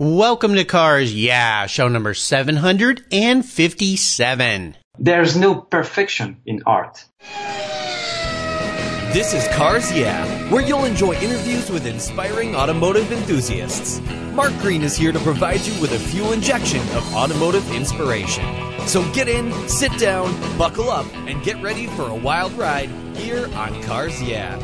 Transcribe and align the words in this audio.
Welcome 0.00 0.56
to 0.56 0.64
Cars 0.64 1.14
Yeah, 1.14 1.66
show 1.66 1.86
number 1.86 2.14
757. 2.14 4.76
There's 4.98 5.36
no 5.36 5.54
perfection 5.54 6.38
in 6.44 6.64
art. 6.66 7.04
This 9.12 9.32
is 9.32 9.46
Cars 9.54 9.92
Yeah, 9.92 10.26
where 10.50 10.66
you'll 10.66 10.84
enjoy 10.84 11.14
interviews 11.14 11.70
with 11.70 11.86
inspiring 11.86 12.56
automotive 12.56 13.12
enthusiasts. 13.12 14.00
Mark 14.32 14.52
Green 14.58 14.82
is 14.82 14.96
here 14.96 15.12
to 15.12 15.20
provide 15.20 15.60
you 15.60 15.80
with 15.80 15.92
a 15.92 15.98
fuel 16.00 16.32
injection 16.32 16.80
of 16.96 17.14
automotive 17.14 17.70
inspiration. 17.70 18.44
So 18.88 19.08
get 19.12 19.28
in, 19.28 19.52
sit 19.68 19.96
down, 20.00 20.32
buckle 20.58 20.90
up, 20.90 21.06
and 21.28 21.40
get 21.44 21.62
ready 21.62 21.86
for 21.86 22.08
a 22.08 22.14
wild 22.16 22.50
ride 22.54 22.88
here 23.16 23.46
on 23.54 23.80
Cars 23.84 24.20
Yeah. 24.20 24.58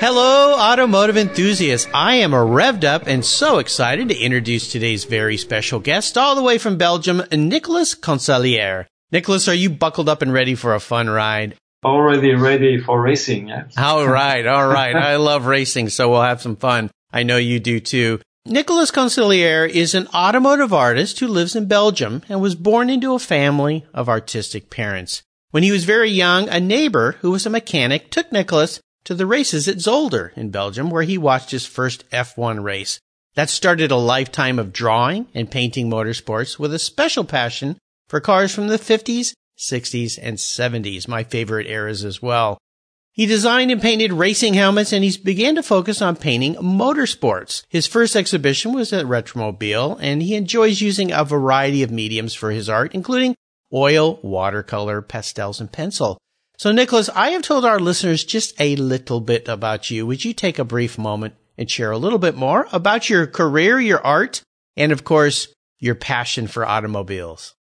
Hello, 0.00 0.54
automotive 0.58 1.18
enthusiasts. 1.18 1.86
I 1.92 2.14
am 2.14 2.30
revved 2.30 2.84
up 2.84 3.06
and 3.06 3.22
so 3.22 3.58
excited 3.58 4.08
to 4.08 4.18
introduce 4.18 4.72
today's 4.72 5.04
very 5.04 5.36
special 5.36 5.78
guest 5.78 6.16
all 6.16 6.34
the 6.34 6.42
way 6.42 6.56
from 6.56 6.78
Belgium, 6.78 7.22
Nicolas 7.30 7.94
Conselier. 7.94 8.86
Nicholas, 9.12 9.46
are 9.46 9.54
you 9.54 9.68
buckled 9.68 10.08
up 10.08 10.22
and 10.22 10.32
ready 10.32 10.54
for 10.54 10.74
a 10.74 10.80
fun 10.80 11.10
ride? 11.10 11.54
Already 11.84 12.34
ready 12.34 12.80
for 12.80 12.98
racing, 12.98 13.48
yes. 13.48 13.74
All 13.76 14.08
right, 14.08 14.46
all 14.46 14.66
right. 14.66 14.96
I 14.96 15.16
love 15.16 15.44
racing, 15.44 15.90
so 15.90 16.08
we'll 16.08 16.22
have 16.22 16.40
some 16.40 16.56
fun. 16.56 16.90
I 17.12 17.22
know 17.22 17.36
you 17.36 17.60
do 17.60 17.78
too. 17.78 18.20
Nicolas 18.46 18.90
Conselier 18.90 19.68
is 19.68 19.94
an 19.94 20.08
automotive 20.14 20.72
artist 20.72 21.20
who 21.20 21.28
lives 21.28 21.54
in 21.54 21.68
Belgium 21.68 22.22
and 22.26 22.40
was 22.40 22.54
born 22.54 22.88
into 22.88 23.12
a 23.12 23.18
family 23.18 23.84
of 23.92 24.08
artistic 24.08 24.70
parents. 24.70 25.22
When 25.50 25.62
he 25.62 25.70
was 25.70 25.84
very 25.84 26.10
young, 26.10 26.48
a 26.48 26.58
neighbor 26.58 27.16
who 27.20 27.32
was 27.32 27.44
a 27.44 27.50
mechanic 27.50 28.10
took 28.10 28.32
Nicholas 28.32 28.80
to 29.04 29.14
the 29.14 29.26
races 29.26 29.68
at 29.68 29.76
Zolder 29.76 30.36
in 30.36 30.50
Belgium, 30.50 30.90
where 30.90 31.02
he 31.02 31.18
watched 31.18 31.50
his 31.50 31.66
first 31.66 32.08
F1 32.10 32.62
race. 32.62 33.00
That 33.34 33.50
started 33.50 33.90
a 33.90 33.96
lifetime 33.96 34.58
of 34.58 34.72
drawing 34.72 35.26
and 35.34 35.50
painting 35.50 35.88
motorsports 35.88 36.58
with 36.58 36.74
a 36.74 36.78
special 36.78 37.24
passion 37.24 37.78
for 38.08 38.20
cars 38.20 38.54
from 38.54 38.68
the 38.68 38.78
50s, 38.78 39.34
60s, 39.58 40.18
and 40.20 40.36
70s, 40.36 41.06
my 41.06 41.22
favorite 41.22 41.68
eras 41.68 42.04
as 42.04 42.20
well. 42.20 42.58
He 43.12 43.26
designed 43.26 43.70
and 43.70 43.82
painted 43.82 44.12
racing 44.12 44.54
helmets 44.54 44.92
and 44.92 45.04
he 45.04 45.16
began 45.18 45.54
to 45.56 45.62
focus 45.62 46.00
on 46.00 46.16
painting 46.16 46.54
motorsports. 46.54 47.64
His 47.68 47.86
first 47.86 48.16
exhibition 48.16 48.72
was 48.72 48.92
at 48.92 49.06
Retromobile 49.06 49.98
and 50.00 50.22
he 50.22 50.34
enjoys 50.34 50.80
using 50.80 51.12
a 51.12 51.24
variety 51.24 51.82
of 51.82 51.90
mediums 51.90 52.34
for 52.34 52.50
his 52.50 52.68
art, 52.68 52.94
including 52.94 53.34
oil, 53.72 54.20
watercolor, 54.22 55.02
pastels, 55.02 55.60
and 55.60 55.70
pencil. 55.70 56.18
So, 56.60 56.72
Nicholas, 56.72 57.08
I 57.14 57.30
have 57.30 57.40
told 57.40 57.64
our 57.64 57.80
listeners 57.80 58.22
just 58.22 58.60
a 58.60 58.76
little 58.76 59.22
bit 59.22 59.48
about 59.48 59.90
you. 59.90 60.06
Would 60.06 60.26
you 60.26 60.34
take 60.34 60.58
a 60.58 60.62
brief 60.62 60.98
moment 60.98 61.32
and 61.56 61.70
share 61.70 61.90
a 61.90 61.96
little 61.96 62.18
bit 62.18 62.36
more 62.36 62.68
about 62.70 63.08
your 63.08 63.26
career, 63.26 63.80
your 63.80 64.06
art, 64.06 64.42
and 64.76 64.92
of 64.92 65.02
course, 65.02 65.48
your 65.78 65.94
passion 65.94 66.48
for 66.48 66.66
automobiles? 66.66 67.54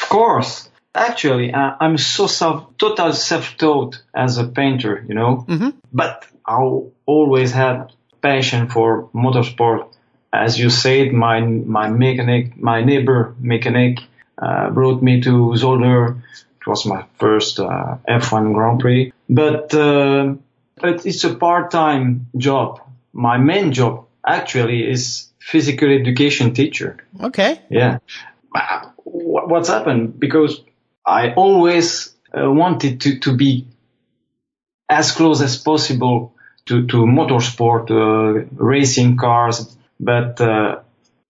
Of 0.00 0.08
course. 0.08 0.70
Actually, 0.94 1.52
uh, 1.52 1.76
I'm 1.78 1.98
so 1.98 2.26
self, 2.26 2.74
total 2.78 3.12
self-taught 3.12 4.02
as 4.14 4.38
a 4.38 4.46
painter, 4.48 5.04
you 5.06 5.14
know, 5.14 5.44
mm-hmm. 5.46 5.68
but 5.92 6.24
I 6.46 6.56
always 7.04 7.52
had 7.52 7.92
passion 8.22 8.70
for 8.70 9.10
motorsport. 9.10 9.92
As 10.32 10.58
you 10.58 10.70
said, 10.70 11.12
my, 11.12 11.40
my 11.42 11.90
mechanic, 11.90 12.56
my 12.56 12.82
neighbor 12.82 13.34
mechanic, 13.38 13.98
uh, 14.38 14.70
brought 14.70 15.02
me 15.02 15.20
to 15.20 15.52
Zolder 15.54 16.22
was 16.68 16.86
my 16.86 17.04
first 17.18 17.58
uh, 17.58 17.96
F1 18.08 18.54
Grand 18.54 18.80
Prix. 18.80 19.12
But 19.28 19.74
uh, 19.74 20.34
but 20.76 21.06
it's 21.06 21.24
a 21.24 21.34
part-time 21.34 22.28
job. 22.36 22.80
My 23.12 23.38
main 23.38 23.72
job 23.72 24.06
actually 24.24 24.88
is 24.88 25.28
physical 25.40 25.90
education 25.90 26.54
teacher. 26.54 26.98
Okay. 27.20 27.60
Yeah. 27.70 27.98
What's 29.04 29.68
happened? 29.68 30.20
Because 30.20 30.62
I 31.04 31.32
always 31.32 32.14
uh, 32.32 32.50
wanted 32.50 33.00
to, 33.02 33.18
to 33.20 33.36
be 33.36 33.66
as 34.88 35.12
close 35.12 35.40
as 35.40 35.56
possible 35.56 36.34
to, 36.66 36.86
to 36.86 36.96
motorsport, 36.98 37.90
uh, 37.90 38.46
racing 38.52 39.16
cars, 39.16 39.76
but 39.98 40.40
uh, 40.40 40.80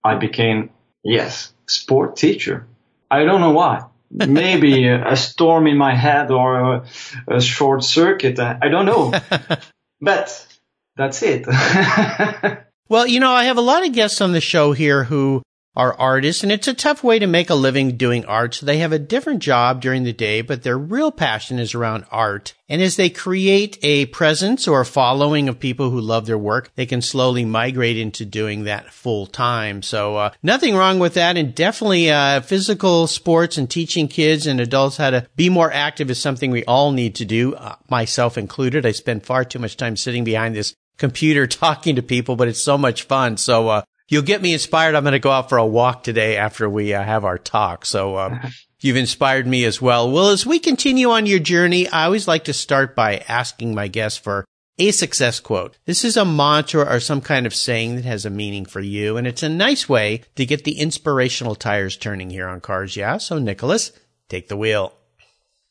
I 0.03 0.15
became, 0.15 0.69
yes, 1.03 1.53
sport 1.65 2.17
teacher. 2.17 2.67
I 3.09 3.23
don't 3.23 3.41
know 3.41 3.51
why 3.51 3.88
maybe 4.11 4.87
a, 4.87 5.15
storm 5.15 5.67
in 5.67 5.77
my 5.77 5.95
head 5.95 6.31
or 6.31 6.59
a, 6.59 6.85
a 7.27 7.41
short 7.41 7.83
circuit. 7.83 8.39
I, 8.39 8.57
I 8.61 8.69
don't 8.69 8.85
know, 8.85 9.13
but 10.01 10.47
that's 10.95 11.21
it. 11.23 11.45
well, 12.89 13.07
you 13.07 13.19
know, 13.19 13.31
I 13.31 13.45
have 13.45 13.57
a 13.57 13.61
lot 13.61 13.85
of 13.85 13.93
guests 13.93 14.21
on 14.21 14.31
the 14.31 14.41
show 14.41 14.73
here 14.73 15.03
who 15.03 15.41
are 15.79 15.93
artists, 15.97 16.43
and 16.43 16.51
it's 16.51 16.67
a 16.67 16.73
tough 16.73 17.05
way 17.05 17.19
to 17.19 17.25
make 17.25 17.49
a 17.49 17.55
living 17.55 17.95
doing 17.95 18.25
art. 18.25 18.53
So 18.53 18.65
they 18.65 18.79
have 18.79 18.91
a 18.91 18.99
different 18.99 19.41
job 19.41 19.79
during 19.79 20.03
the 20.03 20.11
day, 20.11 20.41
but 20.41 20.61
their 20.61 20.77
real 20.77 21.09
passion 21.09 21.57
is 21.57 21.73
around 21.73 22.03
art. 22.11 22.53
And 22.67 22.81
as 22.81 22.97
they 22.97 23.09
create 23.09 23.79
a 23.81 24.07
presence 24.07 24.67
or 24.67 24.81
a 24.81 24.85
following 24.85 25.47
of 25.47 25.57
people 25.57 25.89
who 25.89 26.01
love 26.01 26.25
their 26.25 26.37
work, 26.37 26.69
they 26.75 26.85
can 26.85 27.01
slowly 27.01 27.45
migrate 27.45 27.97
into 27.97 28.25
doing 28.25 28.65
that 28.65 28.91
full 28.91 29.25
time. 29.25 29.81
So 29.81 30.17
uh, 30.17 30.31
nothing 30.43 30.75
wrong 30.75 30.99
with 30.99 31.13
that, 31.13 31.37
and 31.37 31.55
definitely 31.55 32.11
uh, 32.11 32.41
physical 32.41 33.07
sports 33.07 33.57
and 33.57 33.69
teaching 33.69 34.09
kids 34.09 34.47
and 34.47 34.59
adults 34.59 34.97
how 34.97 35.11
to 35.11 35.27
be 35.37 35.47
more 35.47 35.71
active 35.71 36.11
is 36.11 36.19
something 36.19 36.51
we 36.51 36.65
all 36.65 36.91
need 36.91 37.15
to 37.15 37.25
do, 37.25 37.55
uh, 37.55 37.75
myself 37.89 38.37
included. 38.37 38.85
I 38.85 38.91
spend 38.91 39.25
far 39.25 39.45
too 39.45 39.59
much 39.59 39.77
time 39.77 39.95
sitting 39.95 40.25
behind 40.25 40.57
this 40.57 40.75
computer 40.97 41.47
talking 41.47 41.95
to 41.95 42.03
people, 42.03 42.35
but 42.35 42.49
it's 42.49 42.61
so 42.61 42.77
much 42.77 43.03
fun. 43.03 43.37
So 43.37 43.69
uh, 43.69 43.81
you'll 44.09 44.23
get 44.23 44.41
me 44.41 44.51
inspired. 44.51 44.95
I'm 44.95 45.03
going 45.03 45.13
to 45.13 45.19
go 45.19 45.31
out 45.31 45.47
for 45.47 45.57
a 45.57 45.65
walk 45.65 46.03
today 46.03 46.35
after 46.35 46.69
we 46.69 46.93
uh, 46.93 47.01
have 47.01 47.23
our 47.23 47.37
talk. 47.37 47.85
So, 47.85 48.17
um, 48.17 48.41
you've 48.81 48.97
inspired 48.97 49.47
me 49.47 49.63
as 49.63 49.81
well. 49.81 50.11
Well, 50.11 50.29
as 50.29 50.45
we 50.45 50.59
continue 50.59 51.09
on 51.11 51.25
your 51.25 51.39
journey, 51.39 51.87
I 51.87 52.05
always 52.05 52.27
like 52.27 52.43
to 52.45 52.53
start 52.53 52.95
by 52.95 53.23
asking 53.27 53.73
my 53.73 53.87
guests 53.87 54.19
for 54.19 54.45
a 54.77 54.91
success 54.91 55.39
quote. 55.39 55.77
This 55.85 56.05
is 56.05 56.17
a 56.17 56.25
mantra 56.25 56.83
or 56.83 56.99
some 56.99 57.21
kind 57.21 57.45
of 57.45 57.53
saying 57.53 57.95
that 57.95 58.05
has 58.05 58.25
a 58.25 58.29
meaning 58.29 58.65
for 58.65 58.79
you. 58.79 59.17
And 59.17 59.27
it's 59.27 59.43
a 59.43 59.49
nice 59.49 59.89
way 59.89 60.21
to 60.35 60.45
get 60.45 60.63
the 60.63 60.79
inspirational 60.79 61.55
tires 61.55 61.97
turning 61.97 62.29
here 62.29 62.47
on 62.47 62.61
cars. 62.61 62.95
Yeah. 62.95 63.17
So 63.17 63.37
Nicholas, 63.39 63.91
take 64.29 64.47
the 64.47 64.57
wheel. 64.57 64.93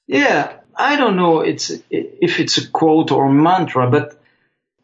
Yeah. 0.07 0.53
I 0.77 0.97
don't 0.97 1.17
know 1.17 1.41
it's, 1.41 1.71
if 1.91 2.39
it's 2.39 2.59
a 2.59 2.69
quote 2.69 3.11
or 3.11 3.33
mantra, 3.33 3.91
but 3.91 4.23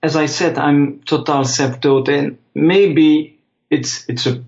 as 0.03 0.17
I 0.17 0.27
said, 0.27 0.59
I'm 0.59 1.01
total 1.01 1.45
self-taught 1.45 2.09
and 2.09 2.39
maybe 2.55 3.34
it's 3.75 4.09
it's 4.09 4.27
a 4.27 4.45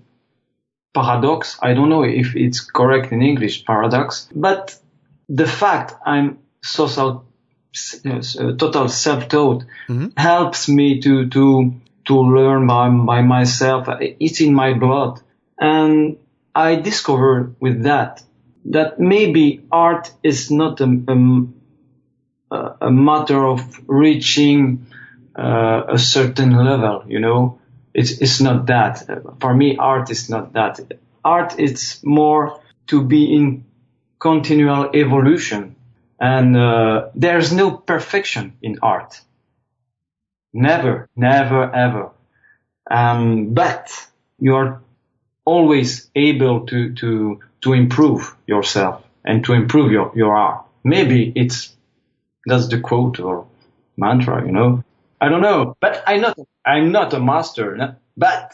paradox. 0.93 1.57
I 1.61 1.73
don't 1.73 1.89
know 1.89 2.03
if 2.03 2.35
it's 2.35 2.61
correct 2.61 3.11
in 3.11 3.21
English, 3.21 3.65
paradox. 3.65 4.29
But 4.33 4.77
the 5.29 5.47
fact 5.47 5.93
I'm 6.05 6.39
so 6.61 6.87
self, 6.87 7.23
uh, 8.05 8.55
total 8.57 8.87
self-taught 8.87 9.63
mm-hmm. 9.87 10.07
helps 10.17 10.67
me 10.69 11.01
to 11.01 11.27
to 11.29 11.73
to 12.07 12.15
learn 12.37 12.67
by 12.67 12.89
by 12.89 13.21
myself. 13.21 13.87
It's 13.99 14.41
in 14.41 14.53
my 14.53 14.73
blood, 14.73 15.21
and 15.59 16.17
I 16.55 16.75
discovered 16.75 17.55
with 17.59 17.83
that 17.83 18.23
that 18.65 18.99
maybe 18.99 19.63
art 19.71 20.11
is 20.23 20.51
not 20.51 20.81
a, 20.81 20.89
a, 22.51 22.73
a 22.81 22.91
matter 22.91 23.45
of 23.45 23.61
reaching 23.87 24.87
uh, 25.37 25.83
a 25.87 25.97
certain 25.97 26.51
level, 26.51 27.03
you 27.07 27.19
know 27.19 27.59
it's, 27.97 28.11
it's 28.21 28.39
not 28.39 28.67
that. 28.67 29.03
For 29.41 29.53
me, 29.53 29.75
art 29.77 30.11
is 30.11 30.29
not 30.29 30.53
that. 30.53 30.79
Art 31.25 31.59
is 31.59 31.99
more 32.03 32.61
to 32.87 33.03
be 33.03 33.35
in 33.35 33.65
continual 34.19 34.91
evolution. 34.93 35.75
And 36.19 36.55
uh, 36.55 37.09
there's 37.15 37.51
no 37.51 37.71
perfection 37.71 38.53
in 38.61 38.77
art. 38.83 39.19
Never, 40.53 41.09
never, 41.15 41.73
ever. 41.73 42.11
Um, 42.89 43.53
but 43.55 43.91
you 44.39 44.55
are 44.55 44.81
always 45.43 46.09
able 46.15 46.67
to, 46.67 46.93
to, 46.93 47.39
to 47.61 47.73
improve 47.73 48.35
yourself 48.45 49.03
and 49.25 49.43
to 49.45 49.53
improve 49.53 49.91
your, 49.91 50.11
your 50.15 50.35
art. 50.35 50.65
Maybe 50.83 51.33
it's, 51.35 51.75
that's 52.45 52.67
the 52.67 52.79
quote 52.79 53.19
or 53.19 53.47
mantra, 53.97 54.45
you 54.45 54.51
know. 54.51 54.83
I 55.19 55.29
don't 55.29 55.41
know, 55.41 55.75
but 55.79 56.03
I'm 56.05 56.21
not, 56.21 56.37
I'm 56.65 56.91
not 56.91 57.13
a 57.13 57.19
master, 57.19 57.97
but 58.15 58.53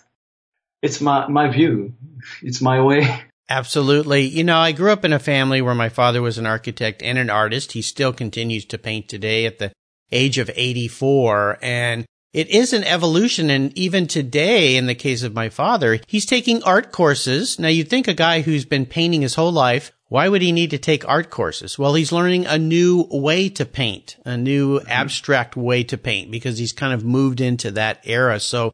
it's 0.81 1.01
my, 1.01 1.27
my 1.27 1.49
view. 1.49 1.93
It's 2.41 2.61
my 2.61 2.81
way. 2.81 3.23
Absolutely. 3.49 4.21
You 4.21 4.43
know, 4.43 4.57
I 4.57 4.71
grew 4.71 4.91
up 4.91 5.03
in 5.03 5.13
a 5.13 5.19
family 5.19 5.61
where 5.61 5.75
my 5.75 5.89
father 5.89 6.21
was 6.21 6.37
an 6.37 6.45
architect 6.45 7.03
and 7.03 7.17
an 7.17 7.29
artist. 7.29 7.73
He 7.73 7.81
still 7.81 8.13
continues 8.13 8.65
to 8.65 8.77
paint 8.77 9.09
today 9.09 9.45
at 9.45 9.59
the 9.59 9.73
age 10.11 10.37
of 10.37 10.49
84. 10.55 11.59
And 11.61 12.05
it 12.33 12.49
is 12.49 12.73
an 12.73 12.83
evolution. 12.83 13.49
And 13.49 13.77
even 13.77 14.07
today, 14.07 14.75
in 14.75 14.87
the 14.87 14.95
case 14.95 15.23
of 15.23 15.33
my 15.33 15.49
father, 15.49 15.99
he's 16.07 16.25
taking 16.25 16.63
art 16.63 16.91
courses. 16.91 17.59
Now 17.59 17.69
you'd 17.69 17.89
think 17.89 18.07
a 18.07 18.13
guy 18.13 18.41
who's 18.41 18.65
been 18.65 18.85
painting 18.85 19.21
his 19.21 19.35
whole 19.35 19.51
life 19.51 19.91
Why 20.13 20.29
would 20.29 20.43
he 20.43 20.51
need 20.51 20.69
to 20.69 20.77
take 20.77 21.09
art 21.09 21.31
courses? 21.31 21.79
Well, 21.79 21.95
he's 21.95 22.11
learning 22.11 22.45
a 22.45 22.59
new 22.59 23.07
way 23.09 23.49
to 23.49 23.65
paint, 23.65 24.15
a 24.23 24.37
new 24.37 24.79
abstract 24.81 25.55
way 25.55 25.83
to 25.85 25.97
paint 25.97 26.29
because 26.29 26.59
he's 26.59 26.71
kind 26.71 26.93
of 26.93 27.03
moved 27.03 27.41
into 27.41 27.71
that 27.71 27.99
era. 28.03 28.39
So 28.39 28.73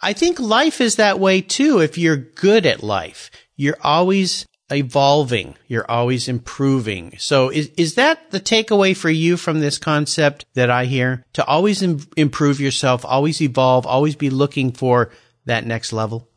I 0.00 0.14
think 0.14 0.40
life 0.40 0.80
is 0.80 0.96
that 0.96 1.20
way 1.20 1.42
too. 1.42 1.78
If 1.78 1.96
you're 1.96 2.16
good 2.16 2.66
at 2.66 2.82
life, 2.82 3.30
you're 3.54 3.78
always 3.84 4.46
evolving. 4.70 5.56
You're 5.66 5.90
always 5.90 6.28
improving. 6.28 7.14
So 7.18 7.48
is, 7.50 7.70
is 7.76 7.94
that 7.94 8.30
the 8.30 8.40
takeaway 8.40 8.96
for 8.96 9.10
you 9.10 9.36
from 9.36 9.60
this 9.60 9.78
concept 9.78 10.46
that 10.54 10.70
I 10.70 10.84
hear? 10.84 11.24
To 11.34 11.44
always 11.44 11.82
Im- 11.82 12.06
improve 12.16 12.60
yourself, 12.60 13.04
always 13.04 13.40
evolve, 13.40 13.86
always 13.86 14.16
be 14.16 14.30
looking 14.30 14.72
for 14.72 15.10
that 15.46 15.66
next 15.66 15.92
level? 15.92 16.28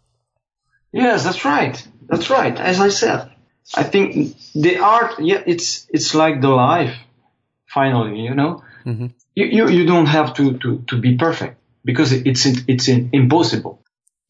Yes, 0.91 1.23
that's 1.23 1.43
right. 1.45 1.87
That's 2.07 2.29
right. 2.29 2.57
As 2.59 2.79
I 2.79 2.89
said, 2.89 3.31
I 3.75 3.83
think 3.83 4.35
the 4.53 4.77
art, 4.77 5.19
yeah, 5.19 5.41
it's 5.45 5.87
it's 5.89 6.13
like 6.13 6.41
the 6.41 6.49
life. 6.49 6.95
Finally, 7.67 8.19
you 8.19 8.35
know, 8.35 8.63
mm-hmm. 8.85 9.07
you, 9.33 9.45
you 9.45 9.69
you 9.69 9.85
don't 9.87 10.05
have 10.05 10.35
to 10.35 10.57
to 10.59 10.83
to 10.87 10.97
be 10.99 11.17
perfect 11.17 11.59
because 11.83 12.11
it's 12.11 12.45
it's 12.45 12.87
impossible. 12.87 13.82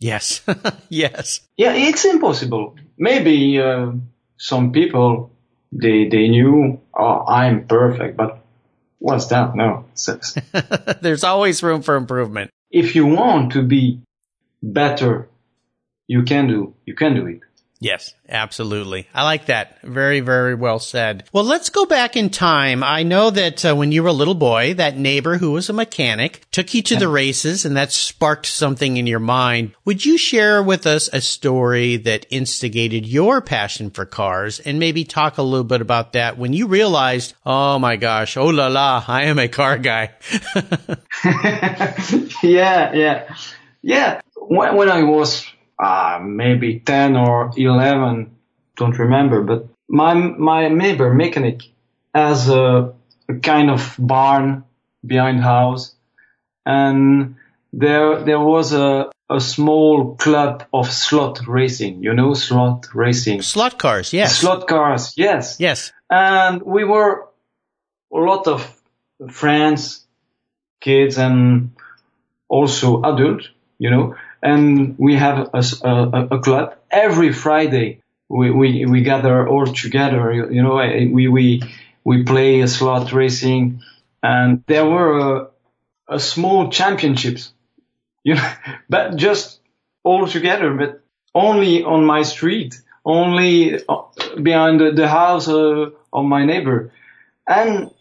Yes, 0.03 0.41
yes. 0.89 1.39
Yeah, 1.55 1.71
it's 1.73 2.03
impossible. 2.03 2.75
Maybe 2.97 3.57
uh, 3.57 3.94
some 4.35 4.73
people 4.73 5.31
they 5.71 6.09
they 6.09 6.27
knew, 6.27 6.81
oh, 6.94 7.25
I'm 7.25 7.65
perfect, 7.67 8.17
but 8.17 8.44
what's 9.00 9.27
that? 9.27 9.55
No. 9.55 9.85
There's 11.01 11.23
always 11.23 11.63
room 11.63 11.81
for 11.83 11.95
improvement. 11.95 12.51
If 12.69 12.95
you 12.95 13.05
want 13.05 13.53
to 13.53 13.61
be 13.63 14.01
better, 14.61 15.29
you 16.07 16.23
can 16.23 16.47
do 16.47 16.73
you 16.85 16.95
can 16.95 17.15
do 17.15 17.27
it. 17.27 17.39
Yes, 17.83 18.13
absolutely. 18.30 19.09
I 19.13 19.24
like 19.24 19.47
that. 19.47 19.81
Very, 19.81 20.21
very 20.21 20.56
well 20.56 20.80
said. 20.80 21.25
Well, 21.33 21.44
let's 21.44 21.69
go 21.69 21.85
back 21.85 22.15
in 22.15 22.30
time. 22.30 22.81
I 22.81 23.03
know 23.03 23.30
that 23.30 23.65
uh, 23.65 23.75
when 23.75 23.91
you 23.91 24.03
were 24.03 24.09
a 24.09 24.13
little 24.13 24.35
boy, 24.35 24.75
that 24.75 24.97
neighbor 24.97 25.38
who 25.38 25.51
was 25.51 25.69
a 25.69 25.74
mechanic 25.74 26.50
took 26.50 26.74
you 26.74 26.81
to 26.83 26.95
the 26.95 27.09
races 27.09 27.65
and 27.65 27.75
that 27.75 27.91
sparked 27.91 28.45
something 28.45 28.95
in 28.95 29.06
your 29.06 29.19
mind. 29.19 29.74
Would 29.83 30.06
you 30.06 30.18
share 30.18 30.63
with 30.63 30.88
us 30.88 31.09
a 31.12 31.19
story 31.19 31.97
that 31.97 32.25
instigated 32.30 33.06
your 33.06 33.41
passion 33.41 33.89
for 33.89 34.06
cars 34.06 34.62
and 34.62 34.80
maybe 34.80 35.03
talk 35.03 35.38
a 35.38 35.44
little 35.44 35.65
bit 35.65 35.81
about 35.81 36.13
that 36.13 36.38
when 36.38 36.53
you 36.53 36.68
realized, 36.68 37.33
oh 37.45 37.80
my 37.80 37.97
gosh, 37.97 38.38
oh 38.38 38.47
la 38.47 38.68
la, 38.68 39.03
I 39.06 39.24
am 39.24 39.39
a 39.39 39.50
car 39.50 39.77
guy. 39.77 40.12
yeah, 42.41 42.94
yeah, 42.94 43.35
yeah. 43.81 44.21
When, 44.38 44.77
when 44.77 44.89
I 44.89 45.03
was 45.03 45.45
uh, 45.79 46.19
maybe 46.21 46.79
10 46.79 47.15
or 47.15 47.51
11, 47.55 48.35
don't 48.75 48.97
remember, 48.97 49.41
but 49.41 49.67
my, 49.87 50.13
my 50.13 50.69
neighbor 50.69 51.13
mechanic 51.13 51.63
has 52.13 52.49
a, 52.49 52.93
a 53.29 53.33
kind 53.41 53.69
of 53.69 53.95
barn 53.99 54.63
behind 55.05 55.41
house 55.41 55.95
and 56.65 57.35
there, 57.73 58.23
there 58.23 58.39
was 58.39 58.73
a, 58.73 59.09
a 59.29 59.39
small 59.39 60.15
club 60.15 60.65
of 60.73 60.91
slot 60.91 61.47
racing, 61.47 62.03
you 62.03 62.13
know, 62.13 62.33
slot 62.33 62.87
racing. 62.93 63.41
Slot 63.41 63.79
cars, 63.79 64.13
yes. 64.13 64.37
Slot 64.37 64.67
cars, 64.67 65.13
yes. 65.17 65.57
Yes. 65.59 65.91
And 66.09 66.61
we 66.61 66.83
were 66.83 67.27
a 68.13 68.17
lot 68.17 68.47
of 68.47 68.81
friends, 69.31 70.05
kids 70.79 71.17
and 71.17 71.71
also 72.47 73.01
adults, 73.01 73.49
you 73.79 73.89
know, 73.89 74.15
and 74.44 74.95
we 75.00 75.16
have 75.16 75.50
a, 75.54 75.63
a, 75.84 76.28
a 76.31 76.40
club 76.40 76.75
every 76.92 77.31
Friday. 77.31 78.01
We, 78.28 78.51
we, 78.51 78.86
we 78.86 79.01
gather 79.01 79.48
all 79.48 79.68
together, 79.68 80.34
you 80.51 80.62
know, 80.62 80.75
we, 80.75 81.28
we, 81.28 81.63
we 82.04 82.24
play 82.24 82.60
a 82.62 82.68
slot 82.68 83.13
racing 83.13 83.81
and 84.22 84.63
there 84.68 84.86
were 84.86 85.18
a, 85.19 85.48
a 86.16 86.19
small 86.19 86.69
championships, 86.69 87.54
you 88.24 88.36
know, 88.36 88.54
but 88.90 89.16
just 89.16 89.60
all 90.04 90.28
together, 90.28 90.74
but 90.74 91.01
only 91.34 91.84
on 91.84 92.06
my 92.06 92.24
street, 92.24 92.81
only 93.06 93.81
uh, 93.88 94.01
behind 94.42 94.80
the, 94.80 94.92
the 94.92 95.07
house 95.07 95.48
uh, 95.48 95.90
of 96.12 96.25
my 96.25 96.45
neighbor. 96.45 96.92
And 97.48 97.92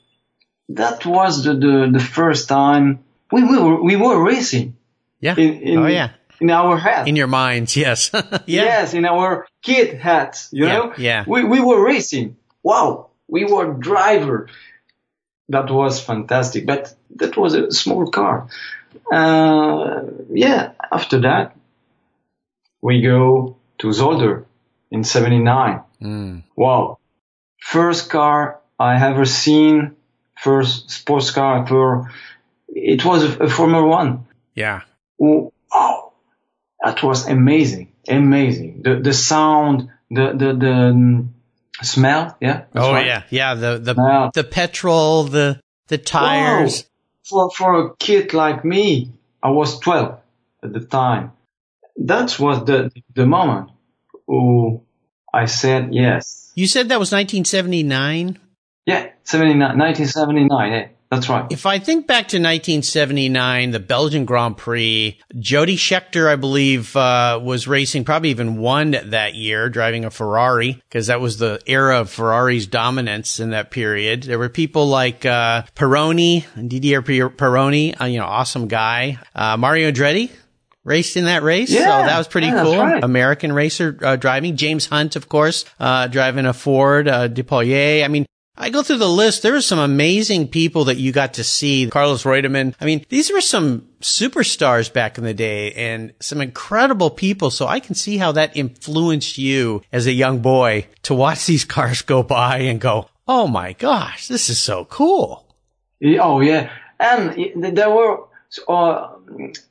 that 0.71 1.07
was 1.07 1.45
the, 1.45 1.55
the, 1.55 1.91
the 1.93 2.01
first 2.01 2.49
time 2.49 3.05
we, 3.31 3.45
we 3.45 3.59
were, 3.59 3.83
we 3.83 3.97
were 3.97 4.23
racing. 4.23 4.77
Yeah. 5.21 5.37
In, 5.37 5.63
in, 5.63 5.79
oh 5.79 5.87
yeah 5.87 6.11
in 6.43 6.51
our 6.51 6.77
head. 6.77 7.09
In 7.09 7.17
your 7.17 7.29
minds, 7.29 7.77
yes. 7.77 8.11
yeah. 8.15 8.41
Yes, 8.47 8.95
in 8.95 9.07
our 9.07 9.47
kid 9.63 9.95
heads, 9.95 10.49
you 10.53 10.67
yeah, 10.67 10.73
know? 10.73 10.95
Yeah. 10.99 11.25
We, 11.27 11.45
we 11.45 11.61
were 11.61 11.83
racing. 11.83 12.37
Wow. 12.63 13.11
We 13.29 13.45
were 13.45 13.73
driver. 13.73 14.49
That 15.49 15.71
was 15.71 16.01
fantastic, 16.01 16.67
but 16.67 16.95
that 17.17 17.37
was 17.37 17.55
a 17.55 17.71
small 17.71 18.11
car. 18.11 18.49
Uh, 19.11 20.03
yeah. 20.31 20.73
After 20.91 21.21
that, 21.21 21.57
we 22.83 23.03
go 23.03 23.57
to 23.79 23.87
Zolder 23.89 24.45
in 24.91 25.05
79. 25.05 25.81
Mm. 26.03 26.43
Wow. 26.57 26.99
First 27.61 28.11
car 28.11 28.61
I 28.79 29.01
ever 29.07 29.25
seen, 29.25 29.95
first 30.37 30.91
sports 30.91 31.31
car 31.31 31.67
for, 31.67 32.11
it 32.69 33.05
was 33.05 33.23
a, 33.23 33.45
a 33.45 33.49
Formula 33.49 33.87
One. 33.87 34.27
Yeah. 34.57 34.83
Oh, 35.21 35.53
that 36.83 37.03
was 37.03 37.29
amazing, 37.29 37.93
amazing. 38.09 38.83
The 38.83 38.97
the 38.97 39.13
sound, 39.13 39.91
the 40.11 40.33
the 40.33 40.55
the 40.55 40.73
um, 40.73 41.35
smell, 41.83 42.37
yeah. 42.41 42.65
Oh 42.75 42.93
right. 42.93 43.07
yeah, 43.07 43.23
yeah. 43.31 43.55
The 43.55 43.79
the 43.79 43.95
smell. 43.95 44.31
the 44.35 44.45
petrol, 44.45 45.25
the 45.25 45.61
the 45.89 45.99
tires. 45.99 46.89
For 47.25 47.51
for 47.51 47.87
a 47.87 47.97
kid 47.97 48.35
like 48.35 48.65
me, 48.65 49.13
I 49.43 49.51
was 49.51 49.79
twelve 49.79 50.19
at 50.63 50.73
the 50.73 50.81
time. 50.81 51.33
That 51.97 52.39
was 52.39 52.65
the 52.65 52.91
the 53.15 53.27
moment. 53.27 53.71
Oh, 54.29 54.83
I 55.33 55.47
said 55.47 55.95
yes. 55.95 56.53
You 56.55 56.67
said 56.67 56.91
that 56.91 56.99
was 56.99 57.13
1979. 57.13 58.39
Yeah, 58.85 59.11
79, 59.25 59.79
1979. 59.79 60.73
Yeah. 60.73 60.89
That's 61.13 61.29
right. 61.29 61.45
If 61.51 61.67
I 61.67 61.79
think 61.79 62.07
back 62.07 62.29
to 62.29 62.39
1979, 62.39 63.73
the 63.73 63.79
Belgian 63.79 64.25
Grand 64.25 64.57
Prix, 64.57 65.21
Jody 65.39 65.77
Scheckter, 65.77 66.27
I 66.27 66.37
believe, 66.37 66.97
uh, 66.97 67.39
was 67.43 67.69
racing, 67.69 68.05
probably 68.05 68.31
even 68.31 68.57
won 68.57 68.93
that 68.93 69.35
year, 69.35 69.69
driving 69.69 70.07
a 70.07 70.11
Ferrari, 70.11 70.73
because 70.89 71.09
that 71.09 71.21
was 71.21 71.37
the 71.37 71.61
era 71.67 72.01
of 72.01 72.09
Ferrari's 72.09 72.67
dominance 72.67 73.41
in 73.41 73.51
that 73.51 73.71
period. 73.71 74.23
There 74.23 74.39
were 74.39 74.49
people 74.49 74.87
like 74.87 75.27
uh, 75.27 75.65
Pironi, 75.77 76.47
Didier 76.67 77.03
Pironi, 77.03 78.01
uh, 78.01 78.07
you 78.07 78.19
know, 78.19 78.25
awesome 78.25 78.67
guy. 78.67 79.19
Uh, 79.35 79.59
Mario 79.59 79.93
Andretti, 79.93 80.31
raced 80.83 81.19
in 81.19 81.27
that 81.27 81.43
race. 81.43 81.71
Yeah, 81.71 82.01
so 82.01 82.07
that 82.07 82.17
was 82.17 82.29
pretty 82.29 82.47
yeah, 82.47 82.63
cool. 82.63 82.79
Right. 82.79 83.05
American 83.05 83.53
racer 83.53 83.99
uh, 84.03 84.17
driving. 84.17 84.57
James 84.57 84.87
Hunt, 84.87 85.17
of 85.17 85.29
course, 85.29 85.67
uh, 85.79 86.07
driving 86.09 86.47
a 86.47 86.55
Ford, 86.55 87.07
uh, 87.07 87.29
Depailler. 87.29 88.03
I 88.03 88.09
mean, 88.09 88.25
I 88.57 88.69
go 88.69 88.83
through 88.83 88.99
the 88.99 89.09
list. 89.09 89.43
There 89.43 89.53
were 89.53 89.63
some 89.63 89.79
amazing 89.79 90.49
people 90.49 90.85
that 90.85 90.99
you 90.99 91.11
got 91.11 91.35
to 91.35 91.45
see. 91.45 91.89
Carlos 91.89 92.25
Reutemann. 92.25 92.75
I 92.81 92.85
mean, 92.85 93.05
these 93.09 93.33
were 93.33 93.41
some 93.41 93.89
superstars 94.01 94.93
back 94.93 95.17
in 95.17 95.25
the 95.25 95.33
day 95.33 95.73
and 95.73 96.13
some 96.21 96.41
incredible 96.41 97.11
people. 97.11 97.51
So 97.51 97.67
I 97.67 97.81
can 97.81 97.95
see 97.95 98.19
how 98.19 98.33
that 98.33 98.57
influenced 98.57 99.39
you 99.39 99.83
as 99.91 100.07
a 100.07 100.13
young 100.13 100.41
boy 100.41 100.87
to 101.05 101.15
watch 101.15 101.47
these 101.47 101.65
cars 101.65 102.03
go 102.03 102.23
by 102.23 102.59
and 102.59 102.81
go, 102.81 103.09
Oh 103.27 103.47
my 103.47 103.73
gosh, 103.73 104.29
this 104.29 104.51
is 104.51 104.61
so 104.61 104.85
cool. 104.85 105.47
Oh 106.21 106.41
yeah. 106.41 106.71
And 107.01 107.75
there 107.75 107.91
were, 107.91 108.25
uh, 108.69 109.09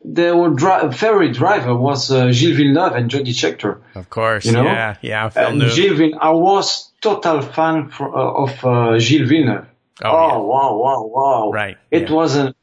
there 0.04 0.36
were 0.36 0.50
dri- 0.50 0.92
favorite 0.92 1.34
driver 1.34 1.76
was 1.76 2.12
uh, 2.12 2.32
Gilles 2.32 2.58
Villeneuve 2.58 2.94
and 2.94 3.10
Jody 3.10 3.34
Scheckter. 3.34 3.82
Of 3.96 4.10
course. 4.10 4.46
You 4.46 4.54
know? 4.54 4.64
Yeah. 4.64 4.98
Yeah. 5.02 5.30
Gilles 5.30 5.98
Villeneuve, 5.98 6.20
I 6.22 6.32
was 6.32 6.92
total 7.02 7.42
fan 7.42 7.90
for, 7.90 8.16
uh, 8.16 8.44
of 8.44 8.66
uh, 8.66 9.00
Gilles 9.00 9.28
Villeneuve. 9.28 9.68
Oh, 10.04 10.10
oh 10.10 10.28
yeah. 10.28 10.38
wow, 10.38 10.76
wow, 10.78 11.04
wow! 11.04 11.52
Right, 11.52 11.78
it 11.92 12.10
yeah. 12.10 12.16
was 12.16 12.36
a, 12.36 12.56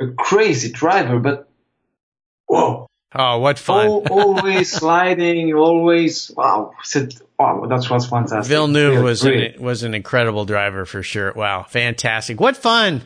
a, 0.00 0.08
crazy 0.08 0.72
driver, 0.72 1.20
but 1.20 1.48
whoa! 2.46 2.88
Oh, 3.14 3.38
what 3.38 3.58
fun! 3.58 3.86
always 3.86 4.72
sliding, 4.78 5.54
always 5.54 6.32
wow! 6.36 6.72
Said, 6.82 7.14
wow, 7.38 7.64
that 7.66 7.88
was 7.88 8.06
fantastic. 8.06 8.48
Villeneuve 8.48 9.02
was 9.02 9.24
an, 9.24 9.54
was 9.60 9.84
an 9.84 9.94
incredible 9.94 10.44
driver 10.44 10.84
for 10.84 11.02
sure. 11.02 11.32
Wow, 11.32 11.62
fantastic! 11.62 12.40
What 12.40 12.56
fun! 12.56 13.02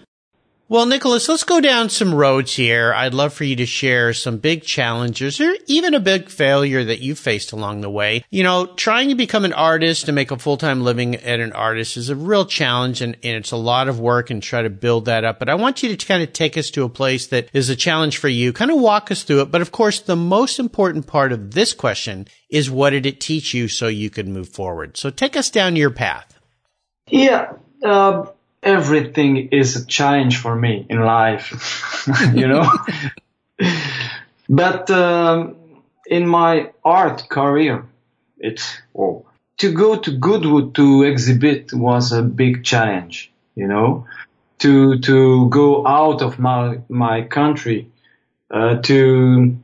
Well, 0.66 0.87
Nicholas, 0.87 1.28
let's 1.28 1.44
go 1.44 1.61
down 1.61 1.90
some 1.90 2.14
roads 2.14 2.54
here. 2.54 2.94
I'd 2.94 3.12
love 3.12 3.35
for 3.35 3.44
you 3.44 3.54
to 3.56 3.66
share 3.66 4.14
some 4.14 4.38
big 4.38 4.62
challenges 4.62 5.38
or 5.38 5.54
even 5.66 5.92
a 5.92 6.00
big 6.00 6.30
failure 6.30 6.83
that 6.83 7.00
you 7.00 7.14
faced 7.14 7.52
along 7.52 7.83
the 7.83 7.90
way. 7.90 8.25
You 8.30 8.44
know, 8.44 8.64
trying 8.64 9.11
to 9.11 9.14
become 9.14 9.44
an 9.44 9.52
artist 9.52 10.09
and 10.09 10.14
make 10.14 10.30
a 10.30 10.38
full-time 10.38 10.80
living 10.83 11.16
at 11.16 11.38
an 11.38 11.52
artist 11.52 11.99
is 11.99 12.09
a 12.09 12.16
real 12.16 12.47
challenge 12.47 13.02
and, 13.02 13.14
and 13.23 13.37
it's 13.37 13.52
a 13.52 13.59
lot 13.59 13.88
of 13.88 14.00
work 14.00 14.30
and 14.30 14.42
try 14.42 14.62
to 14.62 14.71
build 14.71 15.04
that 15.04 15.23
up. 15.23 15.38
But 15.38 15.50
I 15.50 15.54
want 15.54 15.83
you 15.83 15.94
to 15.94 16.06
kind 16.06 16.23
of 16.23 16.33
take 16.33 16.56
us 16.56 16.71
to 16.71 16.85
a 16.85 16.88
place 16.88 17.26
that 17.26 17.50
is 17.52 17.68
a 17.68 17.76
challenge 17.76 18.16
for 18.16 18.28
you, 18.28 18.54
kind 18.54 18.71
of 18.71 18.80
walk 18.80 19.11
us 19.11 19.23
through 19.23 19.42
it. 19.42 19.50
But 19.50 19.61
of 19.61 19.71
course, 19.71 20.00
the 20.00 20.16
most 20.16 20.59
important 20.59 21.06
part 21.06 21.33
of 21.33 21.52
this 21.52 21.75
question 21.75 22.26
is 22.49 22.71
what 22.71 22.90
did 22.90 23.04
it 23.04 23.21
teach 23.21 23.52
you 23.52 23.68
so 23.68 23.87
you 23.87 24.09
could 24.09 24.28
move 24.28 24.49
forward? 24.49 24.97
So 24.97 25.11
take 25.11 25.37
us 25.37 25.50
down 25.50 25.76
your 25.76 25.90
path. 25.90 26.40
Yeah. 27.06 27.52
Uh, 27.85 28.28
everything 28.64 29.49
is 29.50 29.76
a 29.76 29.87
challenge 29.87 30.38
for 30.38 30.56
me 30.56 30.87
in 30.88 31.00
life, 31.00 32.06
you 32.35 32.49
know. 32.49 32.71
but 34.49 34.90
um, 34.90 35.56
in 36.06 36.26
my 36.26 36.71
art 36.85 37.28
career, 37.28 37.87
it's 38.38 38.78
oh, 38.97 39.25
to 39.59 39.73
go 39.73 39.97
to 39.97 40.11
Goodwood 40.11 40.75
to 40.75 41.02
exhibit 41.02 41.73
was 41.73 42.12
a 42.12 42.23
big 42.23 42.64
challenge, 42.64 43.33
you 43.54 43.68
know. 43.68 44.06
To 44.61 44.99
to 45.00 45.49
go 45.50 45.87
out 45.87 46.23
of 46.23 46.38
my 46.38 46.78
my 46.88 47.23
country, 47.23 47.90
uh, 48.50 48.76
to 48.83 49.56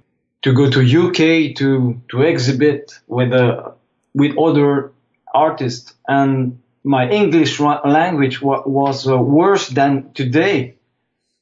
to 0.42 0.52
go 0.52 0.70
to 0.70 0.80
UK 0.80 1.56
to 1.56 2.00
to 2.08 2.22
exhibit 2.22 2.92
with 3.06 3.32
uh, 3.32 3.70
with 4.14 4.36
other 4.38 4.92
artists 5.32 5.94
and 6.08 6.58
my 6.84 7.08
English 7.08 7.60
language 7.60 8.40
was 8.40 9.06
uh, 9.06 9.16
worse 9.16 9.68
than 9.68 10.12
today 10.12 10.76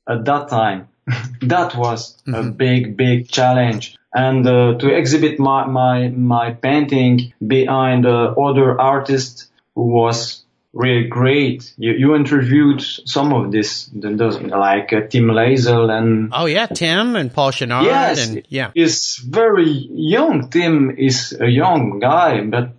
at 0.09 0.25
that 0.25 0.49
time. 0.49 0.89
that 1.43 1.75
was 1.75 2.17
mm-hmm. 2.27 2.35
a 2.35 2.51
big, 2.51 2.97
big 2.97 3.29
challenge. 3.29 3.97
And 4.13 4.47
uh, 4.47 4.79
to 4.79 4.89
exhibit 4.95 5.39
my, 5.39 5.67
my, 5.67 6.09
my 6.09 6.53
painting 6.53 7.33
behind 7.47 8.07
uh, 8.07 8.35
other 8.39 8.81
artists 8.81 9.49
who 9.75 9.87
was 9.87 10.45
really 10.73 11.09
great. 11.09 11.75
You, 11.77 11.93
you 11.93 12.15
interviewed 12.15 12.83
some 12.83 13.33
of 13.33 13.53
this, 13.53 13.91
like 13.95 14.93
uh, 14.93 15.03
Tim 15.09 15.27
Layzell 15.27 15.91
and. 15.91 16.31
Oh 16.33 16.47
yeah, 16.47 16.67
Tim 16.67 17.17
and 17.17 17.33
Paul 17.33 17.53
Chenard. 17.53 17.85
Yes, 17.85 18.29
and, 18.29 18.47
yeah. 18.49 18.71
He's 18.75 19.21
very 19.25 19.71
young. 19.71 20.51
Tim 20.51 20.97
is 20.97 21.37
a 21.39 21.49
young 21.49 22.01
guy, 22.01 22.43
but 22.43 22.73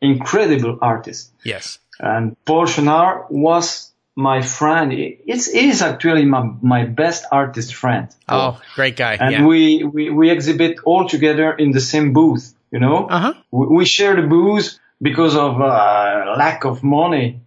incredible 0.00 0.78
artist. 0.80 1.32
Yes. 1.44 1.78
And 2.00 2.36
Paul 2.44 2.66
Chenard 2.66 3.30
was 3.30 3.92
my 4.14 4.42
friend. 4.42 4.92
It's, 4.92 5.48
it 5.48 5.64
is 5.64 5.82
actually 5.82 6.24
my, 6.24 6.42
my 6.60 6.84
best 6.84 7.24
artist 7.30 7.74
friend. 7.74 8.08
Oh, 8.28 8.60
great 8.74 8.96
guy. 8.96 9.14
And 9.14 9.32
yeah. 9.32 9.46
we, 9.46 9.84
we, 9.84 10.10
we 10.10 10.30
exhibit 10.30 10.78
all 10.84 11.08
together 11.08 11.52
in 11.52 11.70
the 11.70 11.80
same 11.80 12.12
booth, 12.12 12.54
you 12.70 12.80
know? 12.80 13.06
Uh-huh. 13.06 13.34
We, 13.50 13.66
we 13.68 13.84
share 13.84 14.16
the 14.20 14.26
booth 14.26 14.78
because 15.00 15.36
of 15.36 15.60
uh, 15.60 16.34
lack 16.36 16.64
of 16.64 16.82
money 16.82 17.40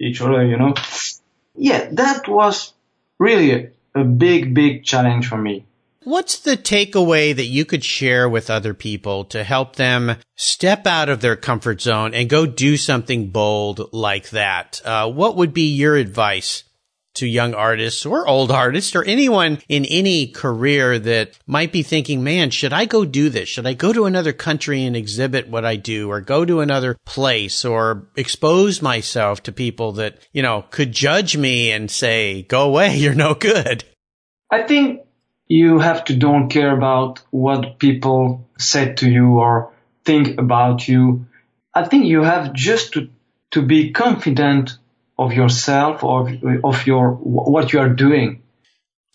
each 0.00 0.20
other, 0.20 0.44
you 0.44 0.56
know? 0.56 0.74
Yeah, 1.54 1.88
that 1.92 2.26
was 2.26 2.72
really 3.18 3.52
a, 3.52 3.70
a 3.94 4.04
big, 4.04 4.54
big 4.54 4.84
challenge 4.84 5.28
for 5.28 5.38
me. 5.38 5.66
What's 6.04 6.38
the 6.38 6.58
takeaway 6.58 7.34
that 7.34 7.46
you 7.46 7.64
could 7.64 7.82
share 7.82 8.28
with 8.28 8.50
other 8.50 8.74
people 8.74 9.24
to 9.26 9.42
help 9.42 9.76
them 9.76 10.16
step 10.36 10.86
out 10.86 11.08
of 11.08 11.22
their 11.22 11.34
comfort 11.34 11.80
zone 11.80 12.12
and 12.12 12.28
go 12.28 12.44
do 12.44 12.76
something 12.76 13.30
bold 13.30 13.88
like 13.90 14.28
that? 14.30 14.82
Uh, 14.84 15.10
what 15.10 15.36
would 15.36 15.54
be 15.54 15.72
your 15.74 15.96
advice 15.96 16.64
to 17.14 17.26
young 17.26 17.54
artists 17.54 18.04
or 18.04 18.28
old 18.28 18.50
artists 18.50 18.94
or 18.94 19.02
anyone 19.04 19.58
in 19.66 19.86
any 19.86 20.26
career 20.26 20.98
that 20.98 21.38
might 21.46 21.72
be 21.72 21.82
thinking, 21.82 22.22
man, 22.22 22.50
should 22.50 22.74
I 22.74 22.84
go 22.84 23.06
do 23.06 23.30
this? 23.30 23.48
Should 23.48 23.66
I 23.66 23.72
go 23.72 23.92
to 23.94 24.04
another 24.04 24.34
country 24.34 24.84
and 24.84 24.94
exhibit 24.94 25.48
what 25.48 25.64
I 25.64 25.76
do 25.76 26.10
or 26.10 26.20
go 26.20 26.44
to 26.44 26.60
another 26.60 26.98
place 27.06 27.64
or 27.64 28.08
expose 28.14 28.82
myself 28.82 29.42
to 29.44 29.52
people 29.52 29.92
that, 29.92 30.18
you 30.32 30.42
know, 30.42 30.66
could 30.70 30.92
judge 30.92 31.34
me 31.34 31.70
and 31.70 31.90
say, 31.90 32.42
go 32.42 32.66
away, 32.68 32.96
you're 32.98 33.14
no 33.14 33.32
good? 33.32 33.84
I 34.50 34.62
think 34.62 35.03
you 35.46 35.78
have 35.78 36.04
to 36.04 36.16
don't 36.16 36.48
care 36.48 36.74
about 36.74 37.20
what 37.30 37.78
people 37.78 38.46
said 38.58 38.96
to 38.98 39.10
you 39.10 39.38
or 39.38 39.72
think 40.04 40.38
about 40.38 40.88
you. 40.88 41.26
I 41.74 41.84
think 41.84 42.06
you 42.06 42.22
have 42.22 42.52
just 42.52 42.92
to, 42.94 43.10
to 43.50 43.62
be 43.62 43.92
confident 43.92 44.78
of 45.18 45.32
yourself 45.32 46.02
or 46.02 46.32
of 46.62 46.86
your, 46.86 47.12
what 47.12 47.72
you 47.72 47.80
are 47.80 47.88
doing 47.88 48.43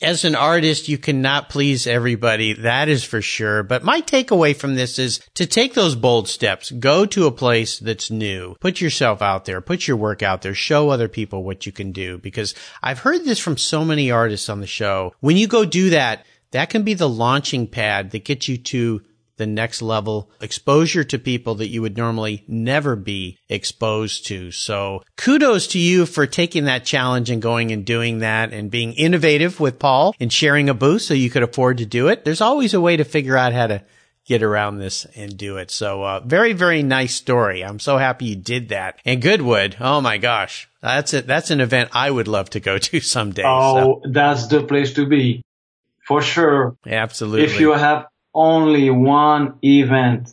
as 0.01 0.23
an 0.23 0.35
artist, 0.35 0.87
you 0.87 0.97
cannot 0.97 1.49
please 1.49 1.85
everybody. 1.85 2.53
That 2.53 2.87
is 2.87 3.03
for 3.03 3.21
sure. 3.21 3.63
But 3.63 3.83
my 3.83 4.01
takeaway 4.01 4.55
from 4.55 4.75
this 4.75 4.97
is 4.97 5.19
to 5.35 5.45
take 5.45 5.73
those 5.73 5.95
bold 5.95 6.27
steps. 6.27 6.71
Go 6.71 7.05
to 7.07 7.25
a 7.25 7.31
place 7.31 7.79
that's 7.79 8.09
new. 8.09 8.55
Put 8.59 8.81
yourself 8.81 9.21
out 9.21 9.45
there. 9.45 9.61
Put 9.61 9.87
your 9.87 9.97
work 9.97 10.23
out 10.23 10.41
there. 10.41 10.53
Show 10.53 10.89
other 10.89 11.07
people 11.07 11.43
what 11.43 11.65
you 11.65 11.71
can 11.71 11.91
do. 11.91 12.17
Because 12.17 12.55
I've 12.81 12.99
heard 12.99 13.25
this 13.25 13.39
from 13.39 13.57
so 13.57 13.83
many 13.83 14.11
artists 14.11 14.49
on 14.49 14.61
the 14.61 14.67
show. 14.67 15.13
When 15.19 15.37
you 15.37 15.47
go 15.47 15.65
do 15.65 15.89
that, 15.89 16.25
that 16.51 16.69
can 16.69 16.83
be 16.83 16.93
the 16.93 17.09
launching 17.09 17.67
pad 17.67 18.11
that 18.11 18.25
gets 18.25 18.47
you 18.47 18.57
to 18.57 19.01
the 19.39 19.47
next 19.47 19.81
level 19.81 20.29
exposure 20.41 21.03
to 21.05 21.17
people 21.17 21.55
that 21.55 21.69
you 21.69 21.81
would 21.81 21.97
normally 21.97 22.43
never 22.47 22.95
be 22.95 23.39
exposed 23.47 24.27
to. 24.27 24.51
So 24.51 25.01
kudos 25.17 25.65
to 25.67 25.79
you 25.79 26.05
for 26.05 26.27
taking 26.27 26.65
that 26.65 26.85
challenge 26.85 27.31
and 27.31 27.41
going 27.41 27.71
and 27.71 27.83
doing 27.83 28.19
that 28.19 28.53
and 28.53 28.69
being 28.69 28.93
innovative 28.93 29.59
with 29.59 29.79
Paul 29.79 30.13
and 30.19 30.31
sharing 30.31 30.69
a 30.69 30.75
booth 30.75 31.01
so 31.01 31.15
you 31.15 31.31
could 31.31 31.41
afford 31.41 31.79
to 31.79 31.85
do 31.85 32.09
it. 32.09 32.25
There's 32.25 32.41
always 32.41 32.75
a 32.75 32.81
way 32.81 32.97
to 32.97 33.03
figure 33.03 33.37
out 33.37 33.53
how 33.53 33.67
to 33.67 33.81
get 34.25 34.43
around 34.43 34.77
this 34.77 35.05
and 35.15 35.35
do 35.35 35.57
it. 35.57 35.71
So, 35.71 36.03
uh, 36.03 36.19
very, 36.19 36.53
very 36.53 36.83
nice 36.83 37.15
story. 37.15 37.63
I'm 37.63 37.79
so 37.79 37.97
happy 37.97 38.25
you 38.25 38.35
did 38.35 38.69
that. 38.69 38.99
And 39.03 39.21
Goodwood, 39.21 39.77
oh 39.79 40.01
my 40.01 40.19
gosh, 40.19 40.69
that's 40.81 41.13
it. 41.15 41.25
That's 41.25 41.49
an 41.49 41.61
event 41.61 41.89
I 41.93 42.11
would 42.11 42.27
love 42.27 42.51
to 42.51 42.59
go 42.59 42.77
to 42.77 42.99
someday. 42.99 43.43
Oh, 43.45 44.01
so. 44.03 44.11
that's 44.11 44.47
the 44.47 44.61
place 44.61 44.93
to 44.93 45.07
be. 45.07 45.41
For 46.09 46.21
sure. 46.23 46.75
Absolutely. 46.87 47.45
If 47.45 47.59
you 47.59 47.71
have 47.71 48.07
only 48.33 48.89
one 48.89 49.57
event, 49.63 50.31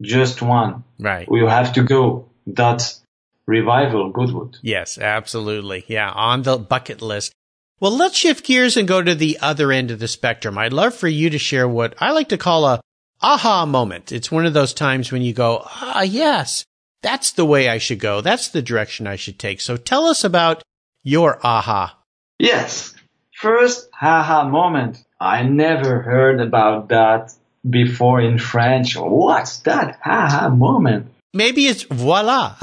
just 0.00 0.42
one. 0.42 0.84
Right. 0.98 1.30
We 1.30 1.40
have 1.40 1.72
to 1.74 1.82
go. 1.82 2.28
That's 2.46 3.02
revival 3.46 4.10
Goodwood. 4.10 4.58
Yes, 4.62 4.98
absolutely. 4.98 5.84
Yeah, 5.88 6.10
on 6.10 6.42
the 6.42 6.58
bucket 6.58 7.02
list. 7.02 7.32
Well, 7.78 7.96
let's 7.96 8.16
shift 8.16 8.46
gears 8.46 8.76
and 8.76 8.88
go 8.88 9.02
to 9.02 9.14
the 9.14 9.38
other 9.40 9.70
end 9.70 9.90
of 9.90 9.98
the 9.98 10.08
spectrum. 10.08 10.56
I'd 10.56 10.72
love 10.72 10.94
for 10.94 11.08
you 11.08 11.30
to 11.30 11.38
share 11.38 11.68
what 11.68 11.94
I 11.98 12.12
like 12.12 12.30
to 12.30 12.38
call 12.38 12.64
a 12.64 12.80
aha 13.20 13.66
moment. 13.66 14.12
It's 14.12 14.30
one 14.30 14.46
of 14.46 14.54
those 14.54 14.72
times 14.72 15.12
when 15.12 15.22
you 15.22 15.34
go, 15.34 15.62
ah, 15.64 16.02
yes, 16.02 16.64
that's 17.02 17.32
the 17.32 17.44
way 17.44 17.68
I 17.68 17.78
should 17.78 18.00
go. 18.00 18.20
That's 18.20 18.48
the 18.48 18.62
direction 18.62 19.06
I 19.06 19.16
should 19.16 19.38
take. 19.38 19.60
So 19.60 19.76
tell 19.76 20.06
us 20.06 20.24
about 20.24 20.62
your 21.02 21.38
aha. 21.44 21.98
Yes. 22.38 22.94
First 23.34 23.88
aha 24.00 24.48
moment. 24.48 25.04
I 25.20 25.42
never 25.42 26.02
heard 26.02 26.40
about 26.40 26.88
that 26.90 27.32
before 27.68 28.20
in 28.20 28.38
French. 28.38 28.96
What's 28.96 29.58
that 29.60 29.98
aha 30.04 30.48
moment? 30.48 31.12
Maybe 31.32 31.66
it's 31.66 31.82
voila. 31.82 32.56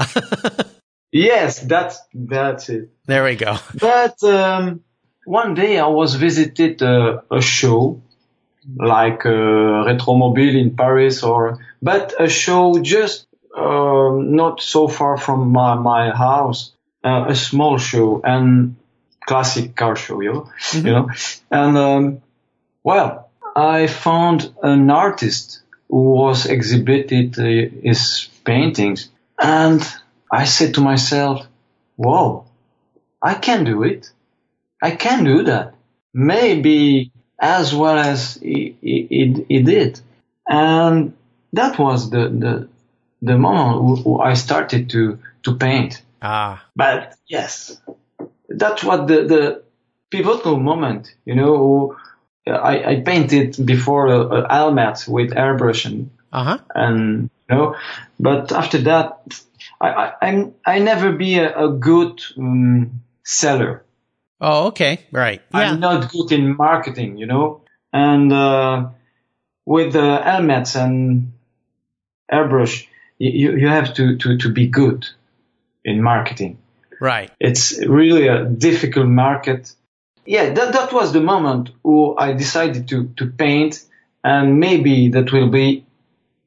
yes, 1.12 1.60
that's 1.60 2.00
that's 2.12 2.68
it. 2.68 2.90
There 3.06 3.24
we 3.24 3.36
go. 3.36 3.56
But 3.78 4.22
um, 4.24 4.82
one 5.24 5.54
day 5.54 5.78
I 5.78 5.86
was 5.86 6.14
visited 6.14 6.82
a, 6.82 7.22
a 7.30 7.40
show 7.40 8.02
like 8.76 9.26
uh, 9.26 9.84
Retromobile 9.86 10.60
in 10.60 10.76
Paris, 10.76 11.22
or 11.22 11.58
but 11.82 12.14
a 12.18 12.28
show 12.28 12.80
just 12.80 13.26
uh, 13.56 14.10
not 14.12 14.60
so 14.60 14.88
far 14.88 15.16
from 15.16 15.50
my 15.50 15.74
my 15.74 16.10
house, 16.10 16.72
uh, 17.04 17.26
a 17.28 17.34
small 17.34 17.78
show 17.78 18.20
and 18.24 18.76
classic 19.26 19.74
car 19.76 19.96
show, 19.96 20.20
you 20.20 20.32
know, 20.32 20.50
mm-hmm. 20.70 20.86
you 20.86 20.92
know, 20.92 21.10
and 21.50 21.78
um, 21.78 22.22
well, 22.84 23.30
I 23.56 23.86
found 23.86 24.52
an 24.62 24.90
artist 24.90 25.62
who 25.88 26.10
was 26.10 26.46
exhibited 26.46 27.38
uh, 27.38 27.44
his 27.82 28.28
paintings 28.44 29.08
and 29.40 29.82
I 30.30 30.44
said 30.44 30.74
to 30.74 30.80
myself, 30.80 31.46
whoa, 31.96 32.46
I 33.22 33.34
can 33.34 33.64
do 33.64 33.82
it. 33.82 34.10
I 34.82 34.92
can 34.92 35.24
do 35.24 35.44
that. 35.44 35.74
Maybe 36.12 37.10
as 37.40 37.74
well 37.74 37.98
as 37.98 38.36
he, 38.36 38.76
he, 38.80 39.44
he 39.48 39.62
did. 39.62 40.00
And 40.48 41.14
that 41.52 41.78
was 41.78 42.10
the, 42.10 42.28
the, 42.28 42.68
the 43.22 43.38
moment 43.38 44.06
I 44.22 44.34
started 44.34 44.90
to, 44.90 45.18
to 45.44 45.54
paint. 45.54 46.02
Ah. 46.20 46.64
But 46.76 47.14
yes, 47.26 47.80
that's 48.48 48.84
what 48.84 49.06
the, 49.06 49.24
the 49.24 49.62
pivotal 50.10 50.58
moment, 50.58 51.14
you 51.24 51.34
know, 51.34 51.96
I, 52.46 52.90
I 52.90 53.00
painted 53.00 53.64
before 53.64 54.06
a, 54.08 54.20
a 54.20 54.70
with 55.08 55.32
airbrush 55.32 55.86
and, 55.86 56.10
uh-huh. 56.32 56.58
and 56.74 57.30
you 57.48 57.56
know, 57.56 57.76
but 58.20 58.52
after 58.52 58.78
that, 58.78 59.20
I, 59.80 59.88
I, 59.88 60.12
I'm, 60.22 60.54
I 60.66 60.78
never 60.78 61.12
be 61.12 61.38
a, 61.38 61.66
a 61.66 61.72
good 61.72 62.20
um, 62.36 63.02
seller. 63.24 63.84
Oh, 64.40 64.66
okay. 64.68 65.00
Right. 65.10 65.40
Yeah. 65.52 65.60
I'm 65.60 65.80
not 65.80 66.10
good 66.10 66.32
in 66.32 66.56
marketing, 66.56 67.16
you 67.16 67.26
know, 67.26 67.62
and 67.92 68.32
uh, 68.32 68.88
with 69.64 69.92
the 69.92 70.18
helmets 70.22 70.76
and 70.76 71.32
airbrush, 72.30 72.86
you, 73.18 73.56
you 73.56 73.68
have 73.68 73.94
to, 73.94 74.16
to, 74.18 74.38
to 74.38 74.52
be 74.52 74.66
good 74.66 75.06
in 75.84 76.02
marketing. 76.02 76.58
right. 77.00 77.30
It's 77.40 77.78
really 77.86 78.28
a 78.28 78.44
difficult 78.44 79.06
market. 79.06 79.74
Yeah, 80.26 80.52
that, 80.52 80.72
that 80.72 80.92
was 80.92 81.12
the 81.12 81.20
moment 81.20 81.70
where 81.82 82.14
I 82.18 82.32
decided 82.32 82.88
to, 82.88 83.08
to 83.16 83.26
paint 83.26 83.84
and 84.22 84.58
maybe 84.58 85.08
that 85.10 85.32
will 85.32 85.50
be 85.50 85.84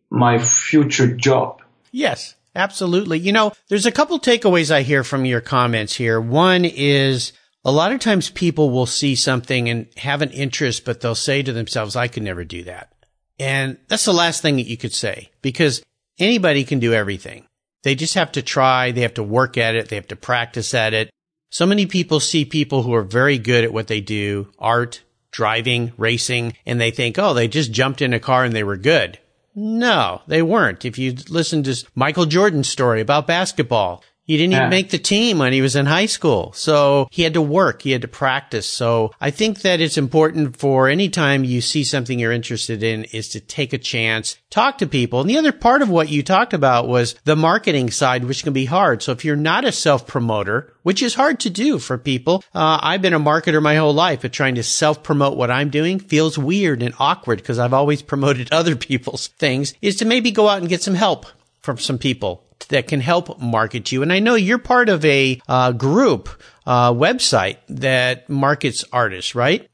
my 0.09 0.39
future 0.39 1.15
job. 1.15 1.61
Yes, 1.91 2.35
absolutely. 2.55 3.19
You 3.19 3.31
know, 3.31 3.53
there's 3.69 3.85
a 3.85 3.91
couple 3.91 4.19
takeaways 4.19 4.71
I 4.71 4.81
hear 4.81 5.03
from 5.03 5.25
your 5.25 5.41
comments 5.41 5.95
here. 5.95 6.19
One 6.19 6.65
is 6.65 7.33
a 7.63 7.71
lot 7.71 7.91
of 7.91 7.99
times 7.99 8.29
people 8.29 8.71
will 8.71 8.85
see 8.85 9.15
something 9.15 9.69
and 9.69 9.87
have 9.97 10.21
an 10.21 10.31
interest, 10.31 10.85
but 10.85 11.01
they'll 11.01 11.15
say 11.15 11.43
to 11.43 11.53
themselves, 11.53 11.95
I 11.95 12.07
could 12.07 12.23
never 12.23 12.43
do 12.43 12.63
that. 12.63 12.91
And 13.39 13.77
that's 13.87 14.05
the 14.05 14.13
last 14.13 14.41
thing 14.41 14.55
that 14.55 14.67
you 14.67 14.77
could 14.77 14.93
say 14.93 15.29
because 15.41 15.83
anybody 16.17 16.63
can 16.63 16.79
do 16.79 16.93
everything. 16.93 17.45
They 17.83 17.93
just 17.93 18.15
have 18.15 18.31
to 18.33 18.41
try. 18.41 18.91
They 18.91 19.01
have 19.01 19.13
to 19.15 19.23
work 19.23 19.57
at 19.57 19.75
it. 19.75 19.89
They 19.89 19.95
have 19.95 20.07
to 20.07 20.15
practice 20.15 20.73
at 20.73 20.93
it. 20.93 21.11
So 21.49 21.65
many 21.65 21.85
people 21.85 22.19
see 22.19 22.45
people 22.45 22.83
who 22.83 22.93
are 22.93 23.03
very 23.03 23.37
good 23.37 23.63
at 23.63 23.73
what 23.73 23.87
they 23.87 24.01
do, 24.01 24.51
art, 24.59 25.01
driving, 25.31 25.93
racing, 25.97 26.53
and 26.65 26.79
they 26.79 26.91
think, 26.91 27.17
oh, 27.17 27.33
they 27.33 27.47
just 27.47 27.71
jumped 27.71 28.01
in 28.01 28.13
a 28.13 28.19
car 28.19 28.43
and 28.43 28.53
they 28.53 28.63
were 28.63 28.77
good. 28.77 29.19
No, 29.55 30.21
they 30.27 30.41
weren't. 30.41 30.85
If 30.85 30.99
you 30.99 31.15
listen 31.29 31.63
to 31.63 31.83
Michael 31.95 32.25
Jordan's 32.25 32.69
story 32.69 33.01
about 33.01 33.27
basketball, 33.27 34.03
he 34.27 34.35
didn't 34.35 34.53
even 34.53 34.69
make 34.69 34.89
the 34.89 34.97
team 34.97 35.39
when 35.39 35.53
he 35.53 35.61
was 35.61 35.77
in 35.77 35.85
high 35.85 36.05
school. 36.05 36.51
So 36.51 37.07
he 37.11 37.23
had 37.23 37.33
to 37.35 37.41
work. 37.41 37.81
He 37.81 37.91
had 37.91 38.01
to 38.01 38.09
practice. 38.09 38.67
So 38.67 39.11
I 39.21 39.31
think 39.31 39.61
that 39.61 39.79
it's 39.79 39.97
important 39.97 40.57
for 40.57 40.89
any 40.89 41.07
time 41.07 41.45
you 41.45 41.61
see 41.61 41.85
something 41.85 42.19
you're 42.19 42.33
interested 42.33 42.83
in 42.83 43.05
is 43.05 43.29
to 43.29 43.39
take 43.39 43.71
a 43.71 43.77
chance, 43.77 44.37
talk 44.49 44.79
to 44.79 44.87
people. 44.87 45.21
And 45.21 45.29
the 45.29 45.37
other 45.37 45.53
part 45.53 45.81
of 45.81 45.89
what 45.89 46.09
you 46.09 46.23
talked 46.23 46.53
about 46.53 46.89
was 46.89 47.15
the 47.23 47.37
marketing 47.37 47.89
side, 47.89 48.25
which 48.25 48.43
can 48.43 48.51
be 48.51 48.65
hard. 48.65 49.01
So 49.01 49.13
if 49.13 49.23
you're 49.23 49.37
not 49.37 49.63
a 49.63 49.71
self 49.71 50.05
promoter, 50.05 50.73
which 50.83 51.01
is 51.01 51.15
hard 51.15 51.39
to 51.41 51.49
do 51.49 51.79
for 51.79 51.97
people, 51.97 52.43
uh, 52.53 52.79
I've 52.81 53.01
been 53.01 53.13
a 53.13 53.19
marketer 53.19 53.61
my 53.61 53.75
whole 53.75 53.93
life, 53.93 54.23
but 54.23 54.33
trying 54.33 54.55
to 54.55 54.63
self 54.63 55.03
promote 55.03 55.37
what 55.37 55.51
I'm 55.51 55.69
doing 55.69 55.99
feels 55.99 56.37
weird 56.37 56.83
and 56.83 56.93
awkward 56.99 57.37
because 57.37 57.59
I've 57.59 57.73
always 57.73 58.01
promoted 58.17 58.51
other 58.51 58.75
people's 58.75 59.27
things 59.27 59.73
is 59.81 59.95
to 59.97 60.05
maybe 60.05 60.31
go 60.31 60.49
out 60.49 60.59
and 60.59 60.67
get 60.67 60.83
some 60.83 60.95
help 60.95 61.27
from 61.61 61.77
some 61.77 61.97
people 61.97 62.43
that 62.69 62.87
can 62.87 63.01
help 63.01 63.39
market 63.39 63.91
you. 63.91 64.01
And 64.01 64.11
I 64.11 64.19
know 64.19 64.35
you're 64.35 64.57
part 64.57 64.89
of 64.89 65.03
a 65.05 65.39
uh, 65.47 65.71
group 65.71 66.29
uh, 66.65 66.91
website 66.93 67.57
that 67.69 68.29
markets 68.29 68.83
artists, 68.91 69.35
right? 69.35 69.69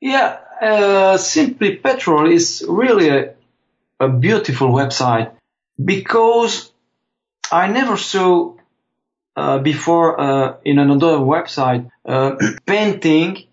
Yeah, 0.00 0.38
uh, 0.60 1.16
Simply 1.16 1.76
Petrol 1.76 2.30
is 2.30 2.64
really 2.68 3.08
a, 3.08 3.34
a 4.00 4.08
beautiful 4.08 4.68
website 4.68 5.32
because 5.82 6.70
I 7.50 7.68
never 7.68 7.96
saw 7.96 8.54
uh, 9.36 9.58
before 9.58 10.20
uh, 10.20 10.56
in 10.64 10.78
another 10.78 11.18
website 11.18 11.90
uh, 12.04 12.36
painting 12.66 13.44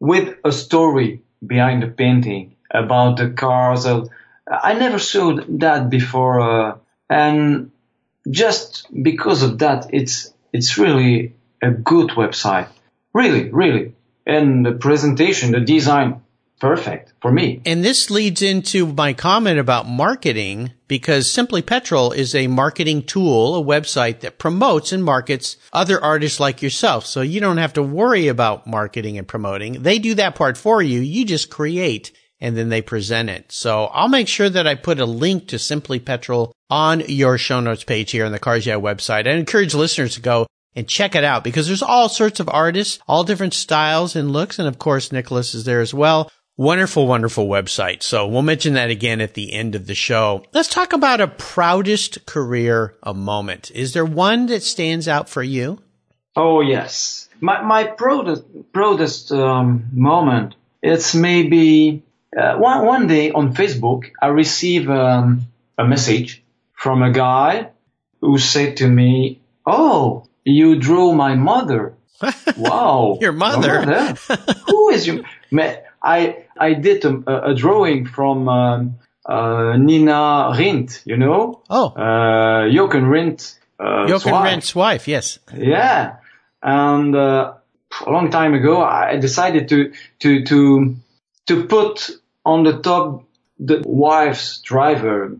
with 0.00 0.36
a 0.44 0.52
story 0.52 1.22
behind 1.46 1.82
the 1.82 1.88
painting 1.88 2.56
about 2.70 3.16
the 3.16 3.30
cars. 3.30 3.86
I 3.86 4.74
never 4.74 4.98
saw 4.98 5.38
that 5.48 5.90
before, 5.90 6.40
uh, 6.40 6.76
and 7.10 7.70
just 8.30 8.86
because 9.02 9.42
of 9.42 9.58
that, 9.58 9.88
it's 9.92 10.32
it's 10.52 10.78
really 10.78 11.34
a 11.62 11.70
good 11.70 12.10
website. 12.10 12.68
Really, 13.12 13.50
really, 13.50 13.94
and 14.26 14.64
the 14.64 14.72
presentation, 14.72 15.52
the 15.52 15.60
design, 15.60 16.22
perfect 16.60 17.12
for 17.20 17.32
me. 17.32 17.62
And 17.64 17.84
this 17.84 18.10
leads 18.10 18.42
into 18.42 18.86
my 18.86 19.12
comment 19.12 19.58
about 19.58 19.88
marketing 19.88 20.72
because 20.86 21.30
Simply 21.30 21.62
Petrol 21.62 22.12
is 22.12 22.34
a 22.34 22.46
marketing 22.46 23.02
tool, 23.02 23.56
a 23.56 23.64
website 23.64 24.20
that 24.20 24.38
promotes 24.38 24.92
and 24.92 25.04
markets 25.04 25.56
other 25.72 26.02
artists 26.02 26.40
like 26.40 26.62
yourself. 26.62 27.06
So 27.06 27.20
you 27.20 27.40
don't 27.40 27.58
have 27.58 27.74
to 27.74 27.82
worry 27.82 28.28
about 28.28 28.66
marketing 28.66 29.18
and 29.18 29.26
promoting. 29.26 29.82
They 29.82 29.98
do 29.98 30.14
that 30.14 30.34
part 30.34 30.56
for 30.56 30.82
you. 30.82 31.00
You 31.00 31.24
just 31.24 31.50
create 31.50 32.12
and 32.40 32.56
then 32.56 32.68
they 32.68 32.82
present 32.82 33.30
it. 33.30 33.50
So 33.52 33.86
I'll 33.86 34.08
make 34.08 34.28
sure 34.28 34.48
that 34.48 34.66
I 34.66 34.74
put 34.74 35.00
a 35.00 35.06
link 35.06 35.48
to 35.48 35.58
Simply 35.58 35.98
Petrol 35.98 36.52
on 36.70 37.00
your 37.08 37.38
show 37.38 37.60
notes 37.60 37.84
page 37.84 38.10
here 38.10 38.26
on 38.26 38.32
the 38.32 38.38
Cars 38.38 38.66
Yeah 38.66 38.74
website. 38.74 39.26
I 39.26 39.32
encourage 39.32 39.74
listeners 39.74 40.14
to 40.14 40.20
go 40.20 40.46
and 40.74 40.88
check 40.88 41.14
it 41.14 41.24
out 41.24 41.44
because 41.44 41.66
there's 41.66 41.82
all 41.82 42.08
sorts 42.08 42.40
of 42.40 42.48
artists, 42.48 42.98
all 43.08 43.24
different 43.24 43.54
styles 43.54 44.14
and 44.14 44.32
looks. 44.32 44.58
And 44.58 44.68
of 44.68 44.78
course, 44.78 45.12
Nicholas 45.12 45.54
is 45.54 45.64
there 45.64 45.80
as 45.80 45.92
well. 45.92 46.30
Wonderful, 46.56 47.06
wonderful 47.06 47.46
website. 47.46 48.02
So 48.02 48.26
we'll 48.26 48.42
mention 48.42 48.74
that 48.74 48.90
again 48.90 49.20
at 49.20 49.34
the 49.34 49.52
end 49.52 49.76
of 49.76 49.86
the 49.86 49.94
show. 49.94 50.44
Let's 50.52 50.68
talk 50.68 50.92
about 50.92 51.20
a 51.20 51.28
proudest 51.28 52.26
career 52.26 52.96
a 53.02 53.14
moment. 53.14 53.70
Is 53.70 53.92
there 53.92 54.04
one 54.04 54.46
that 54.46 54.64
stands 54.64 55.06
out 55.06 55.28
for 55.28 55.42
you? 55.42 55.80
Oh 56.34 56.60
yes, 56.60 57.28
my 57.40 57.62
my 57.62 57.84
proudest 57.84 58.44
proudest 58.72 59.30
um, 59.32 59.88
moment. 59.92 60.56
It's 60.82 61.14
maybe 61.14 62.04
uh, 62.36 62.56
one 62.56 62.84
one 62.86 63.06
day 63.06 63.30
on 63.30 63.54
Facebook 63.54 64.10
I 64.20 64.28
receive 64.28 64.88
um, 64.90 65.46
a 65.76 65.84
message 65.86 66.42
from 66.74 67.02
a 67.02 67.10
guy 67.12 67.70
who 68.20 68.38
said 68.38 68.78
to 68.78 68.88
me, 68.88 69.40
"Oh, 69.66 70.24
you 70.44 70.76
drew 70.78 71.12
my 71.12 71.34
mother." 71.34 71.94
wow, 72.56 73.16
Your 73.20 73.32
mother? 73.32 73.86
My 73.86 74.36
who 74.66 74.90
is 74.90 75.06
you? 75.06 75.24
Ma- 75.50 75.76
I 76.02 76.44
I 76.58 76.74
did 76.74 77.04
a, 77.04 77.50
a 77.50 77.54
drawing 77.54 78.06
from 78.06 78.48
um, 78.48 78.98
uh, 79.24 79.76
Nina 79.76 80.50
Rindt, 80.54 81.02
you 81.06 81.16
know, 81.16 81.62
Oh, 81.70 81.88
uh, 81.94 82.68
Jochen 82.70 83.04
Rindt. 83.04 83.56
Uh, 83.78 84.08
Jochen 84.08 84.32
wife. 84.32 84.50
Rindt's 84.50 84.74
wife. 84.74 85.06
Yes. 85.06 85.38
Yeah, 85.56 86.16
and 86.62 87.14
uh, 87.14 87.54
a 88.04 88.10
long 88.10 88.30
time 88.30 88.54
ago, 88.54 88.82
I 88.82 89.16
decided 89.18 89.68
to 89.68 89.92
to 90.20 90.44
to 90.44 90.96
to 91.46 91.64
put 91.66 92.10
on 92.52 92.64
the 92.64 92.76
top 92.88 93.04
the 93.68 93.82
wife's 93.84 94.60
driver 94.70 95.36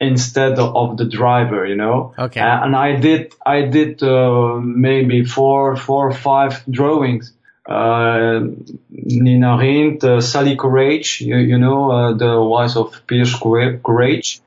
instead 0.00 0.58
of 0.58 0.96
the 1.00 1.06
driver. 1.18 1.66
You 1.66 1.76
know. 1.82 2.14
Okay. 2.26 2.40
Uh, 2.40 2.64
and 2.64 2.74
I 2.76 2.96
did 3.06 3.34
I 3.44 3.58
did 3.76 4.02
uh, 4.02 4.60
maybe 4.62 5.24
four 5.24 5.76
four 5.76 6.02
or 6.10 6.14
five 6.14 6.52
drawings. 6.78 7.32
Uh, 7.68 8.46
Nina 8.90 9.58
Rindt, 9.58 10.04
uh, 10.04 10.20
Sally 10.20 10.54
Courage, 10.56 11.20
you, 11.20 11.36
you 11.36 11.58
know, 11.58 11.90
uh, 11.90 12.12
the 12.14 12.40
wife 12.40 12.76
of 12.76 13.02
Piers 13.08 13.34
Courage. 13.34 14.40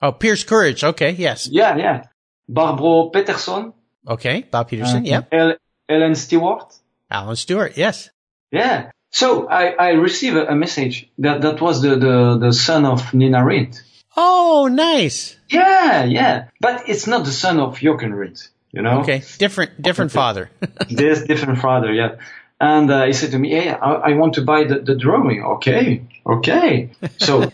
Oh, 0.00 0.12
Piers 0.12 0.44
Courage. 0.44 0.84
Okay. 0.84 1.10
Yes. 1.18 1.48
Yeah, 1.50 1.76
yeah. 1.76 2.04
Barbara 2.48 3.10
Peterson, 3.10 3.72
Okay. 4.06 4.46
Bob 4.50 4.68
Peterson. 4.68 5.02
Uh. 5.04 5.22
El- 5.32 5.56
Ellen 5.88 6.14
Stewart. 6.14 6.72
Alan 7.10 7.34
Stewart. 7.34 7.76
Yes. 7.76 8.10
Yeah. 8.52 8.90
So 9.10 9.48
I, 9.48 9.70
I 9.70 9.90
received 9.92 10.36
a, 10.36 10.54
message 10.54 11.08
that 11.18 11.42
that 11.42 11.60
was 11.60 11.82
the, 11.82 11.96
the, 11.96 12.38
the 12.38 12.52
son 12.52 12.86
of 12.86 13.12
Nina 13.12 13.38
Rindt. 13.38 13.82
Oh, 14.16 14.68
nice. 14.70 15.36
Yeah, 15.48 16.04
yeah. 16.04 16.48
But 16.60 16.88
it's 16.88 17.06
not 17.06 17.24
the 17.24 17.32
son 17.32 17.58
of 17.58 17.78
Jochen 17.78 18.12
Rindt, 18.12 18.48
you 18.72 18.82
know? 18.82 19.00
Okay. 19.00 19.22
Different, 19.38 19.82
different 19.82 20.12
father. 20.12 20.50
There's 20.90 21.24
different 21.24 21.58
father, 21.60 21.92
yeah. 21.92 22.16
And 22.60 22.90
uh, 22.90 23.04
he 23.06 23.12
said 23.12 23.32
to 23.32 23.38
me, 23.38 23.50
hey, 23.50 23.70
I, 23.70 23.92
I 23.92 24.12
want 24.14 24.34
to 24.34 24.42
buy 24.42 24.64
the, 24.64 24.80
the 24.80 24.94
drawing. 24.94 25.42
Okay, 25.42 26.04
okay. 26.26 26.90
So 27.18 27.50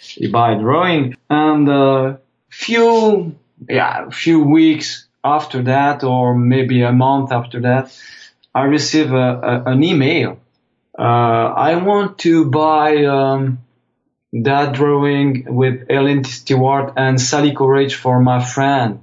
he 0.00 0.28
buy 0.28 0.52
a 0.52 0.58
drawing 0.58 1.16
and 1.28 1.68
uh, 1.68 2.16
few, 2.48 3.36
yeah, 3.68 4.06
a 4.06 4.10
few 4.10 4.42
weeks 4.42 5.06
after 5.22 5.62
that 5.64 6.02
or 6.04 6.34
maybe 6.34 6.82
a 6.82 6.92
month 6.92 7.32
after 7.32 7.60
that, 7.60 7.96
I 8.54 8.64
receive 8.64 9.12
a, 9.12 9.16
a, 9.16 9.72
an 9.72 9.84
email. 9.84 10.38
Uh, 11.00 11.54
I 11.70 11.76
want 11.76 12.18
to 12.18 12.50
buy 12.50 13.04
um, 13.06 13.58
that 14.32 14.74
drawing 14.74 15.46
with 15.60 15.86
Ellen 15.88 16.24
Stewart 16.24 16.92
and 16.96 17.18
Sally 17.20 17.54
Courage 17.54 17.94
for 17.94 18.20
my 18.20 18.44
friend. 18.44 19.02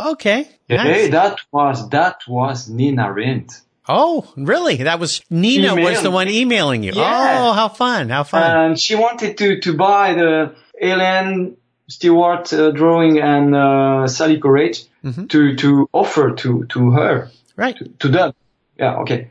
Okay. 0.00 0.48
Hey, 0.68 0.76
Nice. 0.76 1.10
that 1.12 1.36
was 1.52 1.88
that 1.90 2.16
was 2.26 2.68
Nina 2.68 3.08
Rindt. 3.12 3.60
Oh, 3.86 4.32
really? 4.36 4.76
That 4.76 4.98
was 4.98 5.20
Nina 5.28 5.74
was 5.76 6.02
the 6.02 6.10
one 6.10 6.28
emailing 6.28 6.82
you. 6.82 6.92
Yeah. 6.94 7.38
Oh, 7.42 7.52
how 7.52 7.68
fun. 7.68 8.08
How 8.08 8.24
fun. 8.24 8.42
and 8.56 8.80
she 8.80 8.94
wanted 8.94 9.36
to 9.38 9.60
to 9.60 9.76
buy 9.76 10.14
the 10.14 10.54
Ellen 10.80 11.58
Stewart 11.88 12.50
uh, 12.54 12.70
drawing 12.70 13.20
and 13.20 13.54
uh, 13.54 14.08
Sally 14.08 14.40
Courage 14.40 14.84
Mhm. 15.04 15.28
to 15.28 15.54
to 15.56 15.88
offer 15.92 16.30
to 16.32 16.64
to 16.70 16.90
her 16.92 17.30
right. 17.56 17.76
to 18.00 18.08
them. 18.08 18.32
Yeah, 18.78 18.96
okay. 19.02 19.28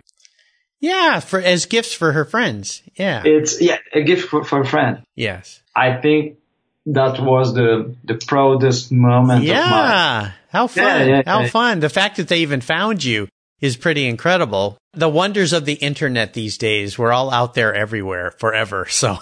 Yeah. 0.84 1.22
For, 1.22 1.39
as 1.39 1.65
gifts 1.65 1.93
for 1.93 2.12
her 2.12 2.26
friends. 2.26 2.84
Yeah. 2.96 3.24
It's 3.26 3.62
yeah 3.62 3.78
a 3.93 4.02
gift 4.04 4.28
for, 4.30 4.43
for 4.43 4.62
a 4.62 4.65
friend. 4.65 5.02
yes. 5.15 5.62
I 5.76 5.96
think 6.02 6.38
that 6.86 7.19
was 7.19 7.54
the 7.56 7.96
the 8.04 8.15
proudest 8.15 8.91
moment 8.91 9.39
of 9.39 9.48
mine. 9.48 9.58
Yeah. 9.58 10.32
How 10.50 10.67
fun. 10.67 11.08
yeah, 11.10 11.22
How 11.26 11.41
yeah. 11.41 11.48
fun. 11.48 11.80
The 11.80 11.89
fact 11.89 12.17
that 12.17 12.28
they 12.28 12.39
even 12.39 12.62
found 12.62 13.04
you 13.04 13.28
is 13.62 13.78
pretty 13.78 14.06
incredible. 14.06 14.78
The 14.91 15.10
wonders 15.10 15.54
of 15.54 15.63
the 15.65 15.74
internet 15.74 16.34
these 16.34 16.58
days, 16.58 17.00
we're 17.00 17.13
all 17.13 17.32
out 17.32 17.54
there 17.54 17.74
everywhere 17.74 18.32
forever. 18.32 18.86
So 18.89 19.17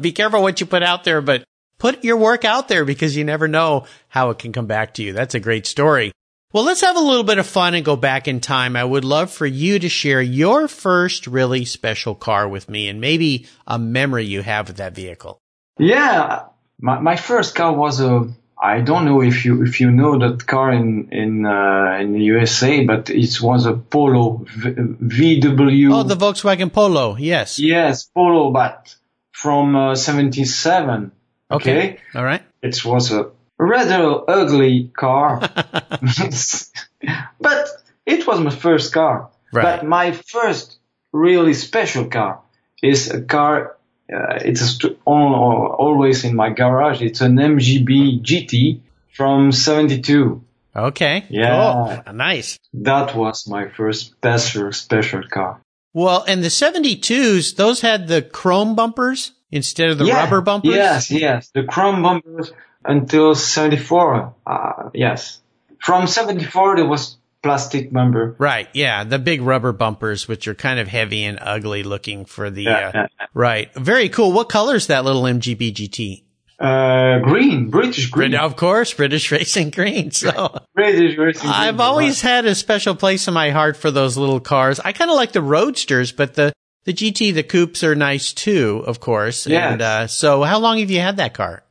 be 0.00 0.10
careful 0.12 0.42
what 0.42 0.60
you 0.60 0.66
put 0.66 0.82
out 0.82 1.04
there, 1.04 1.20
but 1.22 1.44
put 1.78 2.02
your 2.02 2.16
work 2.16 2.44
out 2.44 2.66
there 2.66 2.84
because 2.84 3.16
you 3.16 3.24
never 3.24 3.46
know 3.46 3.86
how 4.08 4.30
it 4.30 4.38
can 4.40 4.52
come 4.52 4.66
back 4.66 4.94
to 4.94 5.02
you. 5.04 5.12
That's 5.12 5.36
a 5.36 5.40
great 5.40 5.66
story. 5.66 6.10
Well, 6.52 6.64
let's 6.64 6.80
have 6.80 6.96
a 6.96 7.00
little 7.00 7.24
bit 7.24 7.38
of 7.38 7.46
fun 7.46 7.74
and 7.74 7.84
go 7.84 7.96
back 7.96 8.28
in 8.28 8.40
time. 8.40 8.76
I 8.76 8.84
would 8.84 9.04
love 9.04 9.30
for 9.30 9.46
you 9.46 9.78
to 9.78 9.88
share 9.88 10.22
your 10.22 10.68
first 10.68 11.26
really 11.26 11.64
special 11.64 12.14
car 12.14 12.48
with 12.48 12.68
me 12.68 12.88
and 12.88 13.00
maybe 13.00 13.46
a 13.66 13.78
memory 13.78 14.24
you 14.24 14.42
have 14.42 14.70
of 14.70 14.76
that 14.76 14.94
vehicle. 14.94 15.38
Yeah, 15.78 16.44
my, 16.80 17.00
my 17.00 17.16
first 17.16 17.54
car 17.54 17.72
was 17.72 18.00
a 18.00 18.28
I 18.58 18.80
don't 18.80 19.04
know 19.04 19.20
if 19.20 19.44
you 19.44 19.64
if 19.64 19.80
you 19.80 19.90
know 19.90 20.18
that 20.18 20.46
car 20.46 20.72
in 20.72 21.10
in 21.12 21.44
uh, 21.44 21.98
in 22.00 22.12
the 22.12 22.22
USA, 22.22 22.84
but 22.84 23.10
it 23.10 23.40
was 23.42 23.66
a 23.66 23.74
Polo 23.74 24.46
v, 24.48 25.40
VW. 25.40 25.92
Oh, 25.92 26.02
the 26.02 26.16
Volkswagen 26.16 26.72
Polo. 26.72 27.16
Yes. 27.16 27.58
Yes, 27.58 28.04
Polo, 28.04 28.50
but 28.50 28.94
from 29.32 29.76
uh, 29.76 29.94
77. 29.94 31.12
Okay. 31.50 31.78
okay. 31.78 32.00
All 32.14 32.24
right. 32.24 32.42
It 32.62 32.82
was 32.82 33.12
a 33.12 33.30
rather 33.58 34.20
ugly 34.28 34.90
car, 34.96 35.40
but 37.40 37.68
it 38.04 38.26
was 38.26 38.40
my 38.40 38.50
first 38.50 38.92
car. 38.92 39.30
Right. 39.52 39.62
But 39.62 39.86
my 39.86 40.12
first 40.12 40.78
really 41.12 41.54
special 41.54 42.06
car 42.06 42.40
is 42.82 43.10
a 43.10 43.22
car 43.22 43.76
uh, 44.12 44.38
it's 44.44 44.78
always 45.04 46.24
in 46.24 46.36
my 46.36 46.50
garage. 46.50 47.02
It's 47.02 47.20
an 47.20 47.36
MGB 47.36 48.22
GT 48.22 48.80
from 49.12 49.50
72. 49.50 50.44
Okay. 50.76 51.24
Yeah. 51.28 52.02
Cool. 52.04 52.14
Nice. 52.14 52.58
That 52.74 53.16
was 53.16 53.48
my 53.48 53.68
first 53.68 54.12
special, 54.12 54.72
special 54.72 55.22
car. 55.28 55.60
Well, 55.92 56.24
and 56.28 56.44
the 56.44 56.48
72s, 56.48 57.56
those 57.56 57.80
had 57.80 58.06
the 58.06 58.22
chrome 58.22 58.76
bumpers 58.76 59.32
instead 59.50 59.88
of 59.88 59.98
the 59.98 60.04
yeah. 60.04 60.22
rubber 60.22 60.42
bumpers? 60.42 60.74
Yes, 60.74 61.10
yes. 61.10 61.50
The 61.54 61.64
chrome 61.64 62.02
bumpers 62.02 62.52
until 62.86 63.34
74. 63.34 64.34
Uh, 64.46 64.90
yes. 64.94 65.40
From 65.78 66.06
74, 66.06 66.76
there 66.76 66.86
was 66.86 67.16
plastic 67.42 67.92
bumper. 67.92 68.34
Right. 68.38 68.68
Yeah. 68.72 69.04
The 69.04 69.18
big 69.18 69.42
rubber 69.42 69.72
bumpers, 69.72 70.26
which 70.26 70.48
are 70.48 70.54
kind 70.54 70.80
of 70.80 70.88
heavy 70.88 71.24
and 71.24 71.38
ugly 71.40 71.82
looking 71.82 72.24
for 72.24 72.50
the, 72.50 72.64
yeah, 72.64 72.88
uh, 72.88 72.90
yeah. 72.94 73.26
right. 73.34 73.72
Very 73.74 74.08
cool. 74.08 74.32
What 74.32 74.48
color 74.48 74.74
is 74.74 74.88
that 74.88 75.04
little 75.04 75.22
MGB 75.22 75.72
GT? 75.72 76.22
Uh, 76.58 77.18
green, 77.18 77.68
British 77.68 78.08
green. 78.08 78.34
Of 78.34 78.56
course, 78.56 78.94
British 78.94 79.30
racing 79.30 79.70
green. 79.70 80.10
So 80.10 80.58
British 80.74 81.18
racing. 81.18 81.50
I've 81.50 81.80
always 81.80 82.22
had 82.22 82.46
a 82.46 82.54
special 82.54 82.94
place 82.94 83.28
in 83.28 83.34
my 83.34 83.50
heart 83.50 83.76
for 83.76 83.90
those 83.90 84.16
little 84.16 84.40
cars. 84.40 84.80
I 84.80 84.92
kind 84.92 85.10
of 85.10 85.16
like 85.16 85.32
the 85.32 85.42
roadsters, 85.42 86.12
but 86.12 86.32
the 86.32 86.54
the 86.84 86.94
GT, 86.94 87.34
the 87.34 87.42
coupes 87.42 87.84
are 87.84 87.94
nice 87.94 88.32
too, 88.32 88.82
of 88.86 89.00
course. 89.00 89.46
Yeah. 89.46 89.72
And 89.72 89.82
uh, 89.82 90.06
so, 90.06 90.44
how 90.44 90.58
long 90.58 90.78
have 90.78 90.90
you 90.90 91.00
had 91.00 91.18
that 91.18 91.34
car? 91.34 91.62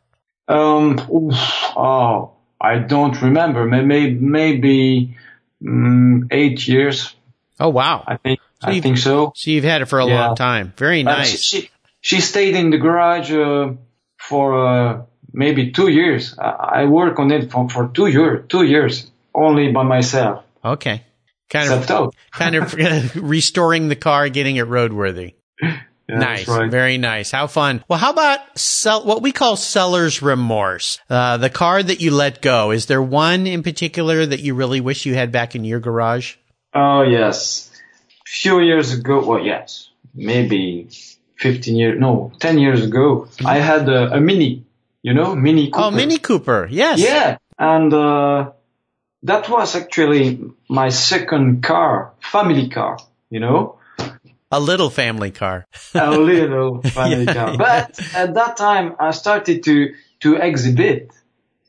Um. 0.47 0.99
Oh, 1.01 2.33
I 2.59 2.77
don't 2.79 3.21
remember. 3.21 3.65
Maybe 3.65 4.13
maybe 4.13 5.17
mm, 5.61 6.27
eight 6.31 6.67
years. 6.67 7.15
Oh 7.59 7.69
wow! 7.69 8.03
I 8.05 8.17
think 8.17 8.39
so 8.61 8.67
I 8.69 8.79
think 8.79 8.97
so. 8.97 9.33
So 9.35 9.51
you've 9.51 9.63
had 9.63 9.81
it 9.81 9.85
for 9.85 9.99
a 9.99 10.05
yeah. 10.05 10.27
long 10.27 10.35
time. 10.35 10.73
Very 10.77 11.03
nice. 11.03 11.33
Uh, 11.33 11.37
she, 11.37 11.69
she 12.01 12.21
stayed 12.21 12.55
in 12.55 12.69
the 12.69 12.77
garage 12.77 13.31
uh, 13.31 13.73
for 14.17 14.67
uh, 14.67 15.01
maybe 15.33 15.71
two 15.71 15.89
years. 15.89 16.37
I, 16.37 16.81
I 16.81 16.85
work 16.85 17.19
on 17.19 17.31
it 17.31 17.51
for, 17.51 17.69
for 17.69 17.89
two 17.89 18.07
years. 18.07 18.45
Two 18.49 18.63
years 18.63 19.09
only 19.33 19.71
by 19.71 19.83
myself. 19.83 20.43
Okay. 20.63 21.03
Kind 21.49 21.71
of, 21.71 22.13
kind 22.31 22.55
of 22.55 23.15
restoring 23.15 23.87
the 23.87 23.95
car, 23.95 24.29
getting 24.29 24.55
it 24.55 24.67
roadworthy. 24.67 25.35
Yeah, 26.07 26.19
nice. 26.19 26.47
Right. 26.47 26.69
Very 26.69 26.97
nice. 26.97 27.31
How 27.31 27.47
fun. 27.47 27.83
Well, 27.87 27.97
how 27.97 28.11
about 28.11 28.39
sell, 28.57 29.05
what 29.05 29.21
we 29.23 29.31
call 29.31 29.55
seller's 29.55 30.21
remorse? 30.21 30.99
Uh, 31.09 31.37
the 31.37 31.49
car 31.49 31.81
that 31.81 31.99
you 31.99 32.11
let 32.11 32.41
go. 32.41 32.71
Is 32.71 32.85
there 32.85 33.01
one 33.01 33.47
in 33.47 33.63
particular 33.63 34.25
that 34.25 34.39
you 34.39 34.53
really 34.53 34.81
wish 34.81 35.05
you 35.05 35.15
had 35.15 35.31
back 35.31 35.55
in 35.55 35.65
your 35.65 35.79
garage? 35.79 36.35
Oh, 36.73 37.01
yes. 37.01 37.71
A 38.25 38.29
few 38.29 38.59
years 38.59 38.93
ago, 38.93 39.25
well, 39.25 39.43
yes, 39.43 39.89
maybe 40.13 40.89
15 41.37 41.75
years, 41.75 41.99
no, 41.99 42.31
10 42.39 42.59
years 42.59 42.83
ago, 42.83 43.27
mm-hmm. 43.29 43.47
I 43.47 43.57
had 43.57 43.89
a, 43.89 44.13
a, 44.13 44.21
Mini, 44.21 44.65
you 45.01 45.13
know, 45.13 45.35
Mini 45.35 45.69
oh, 45.69 45.71
Cooper. 45.71 45.85
Oh, 45.85 45.91
Mini 45.91 46.17
Cooper. 46.19 46.67
Yes. 46.69 46.99
Yeah. 46.99 47.37
And, 47.57 47.93
uh, 47.93 48.51
that 49.23 49.49
was 49.49 49.75
actually 49.75 50.39
my 50.69 50.89
second 50.89 51.63
car, 51.63 52.13
family 52.19 52.69
car, 52.69 52.99
you 53.31 53.39
know. 53.39 53.74
A 54.55 54.59
little 54.59 54.89
family 54.89 55.31
car. 55.31 55.67
a 55.93 56.11
little 56.11 56.81
family 56.97 57.25
yeah, 57.25 57.33
car. 57.33 57.57
But 57.57 57.99
at 58.15 58.33
that 58.35 58.55
time, 58.55 58.95
I 58.99 59.11
started 59.11 59.63
to, 59.63 59.93
to 60.21 60.35
exhibit 60.35 61.11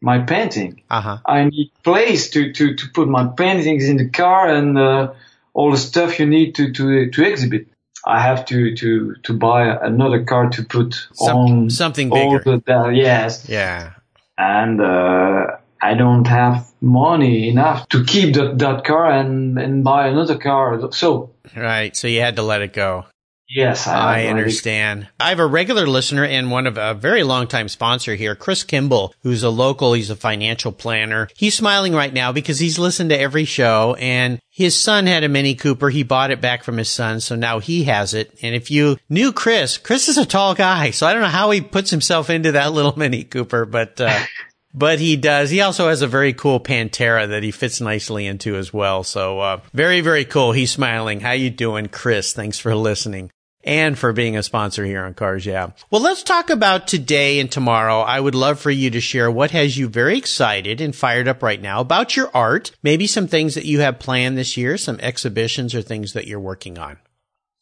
my 0.01 0.21
painting. 0.21 0.83
Uh-huh. 0.89 1.19
I 1.27 1.45
need 1.45 1.73
place 1.83 2.31
to, 2.31 2.53
to, 2.53 2.77
to 2.77 2.89
put 2.95 3.09
my 3.09 3.27
paintings 3.27 3.89
in 3.89 3.97
the 3.97 4.09
car 4.09 4.49
and, 4.49 4.79
uh, 4.79 5.15
all 5.53 5.73
the 5.73 5.79
stuff 5.79 6.21
you 6.21 6.27
need 6.27 6.55
to, 6.57 6.73
to, 6.73 7.11
to 7.11 7.25
exhibit. 7.25 7.67
I 8.07 8.21
have 8.21 8.45
to, 8.47 8.77
to, 8.77 9.17
to 9.25 9.33
buy 9.35 9.67
another 9.67 10.25
car 10.25 10.51
to 10.51 10.65
put 10.65 11.09
Some, 11.15 11.37
on 11.37 11.71
something 11.71 12.09
bigger. 12.09 12.39
The, 12.45 12.93
yes. 12.95 13.49
Yeah. 13.49 13.95
And, 14.39 14.81
uh, 14.81 15.57
I 15.83 15.95
don't 15.95 16.27
have 16.27 16.73
money 16.87 17.49
enough 17.49 17.89
to 17.91 18.05
keep 18.05 18.35
that, 18.35 18.59
that 18.59 18.85
car 18.85 19.11
and, 19.11 19.59
and 19.59 19.85
buy 19.85 20.09
another 20.09 20.39
car. 20.39 20.93
So. 20.93 21.35
Right. 21.55 21.95
So 21.97 22.09
you 22.09 22.21
had 22.21 22.37
to 22.37 22.43
let 22.43 22.63
it 22.63 22.73
go. 22.73 23.07
Yes, 23.49 23.87
I, 23.87 24.23
I 24.23 24.27
understand. 24.27 25.07
I 25.21 25.29
have 25.29 25.39
a 25.39 25.47
regular 25.47 25.87
listener 25.87 26.25
and 26.25 26.51
one 26.51 26.67
of 26.67 26.77
a 26.77 26.95
very 26.95 27.23
long 27.23 27.47
time 27.47 27.69
sponsor 27.69 28.17
here, 28.17 28.35
Chris 28.35 28.65
Kimball, 28.65 29.15
who's 29.23 29.45
a 29.45 29.51
local. 29.51 29.93
He's 29.93 30.11
a 30.11 30.17
financial 30.17 30.73
planner. 30.73 31.29
He's 31.37 31.55
smiling 31.55 31.95
right 31.95 32.13
now 32.13 32.33
because 32.33 32.59
he's 32.59 32.79
listened 32.79 33.11
to 33.11 33.19
every 33.19 33.45
show 33.45 33.95
and 34.01 34.41
his 34.51 34.75
son 34.75 35.07
had 35.07 35.23
a 35.23 35.29
Mini 35.29 35.55
Cooper. 35.55 35.91
He 35.91 36.03
bought 36.03 36.33
it 36.33 36.41
back 36.41 36.65
from 36.65 36.77
his 36.77 36.89
son. 36.89 37.21
So 37.21 37.37
now 37.37 37.61
he 37.61 37.85
has 37.85 38.15
it. 38.15 38.37
And 38.43 38.57
if 38.57 38.71
you 38.71 38.97
knew 39.09 39.33
Chris, 39.33 39.79
Chris 39.79 40.09
is 40.09 40.19
a 40.19 40.27
tall 40.27 40.55
guy. 40.55 40.91
So 40.91 41.07
I 41.07 41.13
don't 41.13 41.23
know 41.23 41.29
how 41.29 41.51
he 41.53 41.61
puts 41.61 41.91
himself 41.91 42.31
into 42.31 42.53
that 42.53 42.73
little 42.73 42.95
Mini 42.99 43.23
Cooper, 43.23 43.65
but, 43.65 44.01
uh, 44.01 44.19
but 44.77 45.01
he 45.01 45.17
does. 45.17 45.51
He 45.51 45.63
also 45.63 45.89
has 45.89 46.03
a 46.03 46.07
very 46.07 46.35
cool 46.35 46.61
Pantera 46.61 47.29
that 47.29 47.43
he 47.43 47.51
fits 47.51 47.81
nicely 47.81 48.27
into 48.27 48.57
as 48.57 48.73
well. 48.73 49.03
So, 49.03 49.41
uh, 49.41 49.61
very, 49.73 50.03
very 50.03 50.27
cool. 50.27 50.53
He's 50.53 50.71
smiling. 50.71 51.21
How 51.21 51.33
you 51.33 51.51
doing, 51.51 51.89
Chris? 51.89 52.35
Thanks 52.35 52.59
for 52.59 52.75
listening 52.75 53.31
and 53.67 53.99
for 53.99 54.13
being 54.13 54.37
a 54.37 54.43
sponsor 54.43 54.85
here 54.85 55.05
on 55.05 55.13
Cars 55.13 55.45
Yeah. 55.45 55.71
Well, 55.91 56.01
let's 56.01 56.23
talk 56.23 56.51
about 56.51 56.87
today 56.87 57.41
and 57.41 57.51
tomorrow. 57.51 58.01
I 58.01 58.21
would 58.21 58.37
love 58.37 58.61
for 58.61 58.71
you 58.71 58.91
to 58.91 59.01
share 59.01 59.31
what 59.31 59.51
has 59.51 59.77
you 59.77 59.89
very 59.89 60.17
excited 60.17 60.81
and 60.81 60.95
fired 60.95 61.27
up 61.27 61.43
right 61.43 61.61
now 61.61 61.81
about 61.81 62.17
your 62.17 62.31
art, 62.33 62.71
maybe 62.83 63.09
some 63.09 63.27
things 63.27 63.57
that 63.57 63.65
you 63.65 63.81
have 63.81 63.99
planned 63.99 64.39
this 64.39 64.57
year, 64.57 64.77
some 64.77 65.01
exhibitions 65.01 65.75
or 65.75 65.83
things 65.83 66.13
that 66.13 66.29
you're 66.29 66.39
working 66.39 66.79
on. 66.79 66.99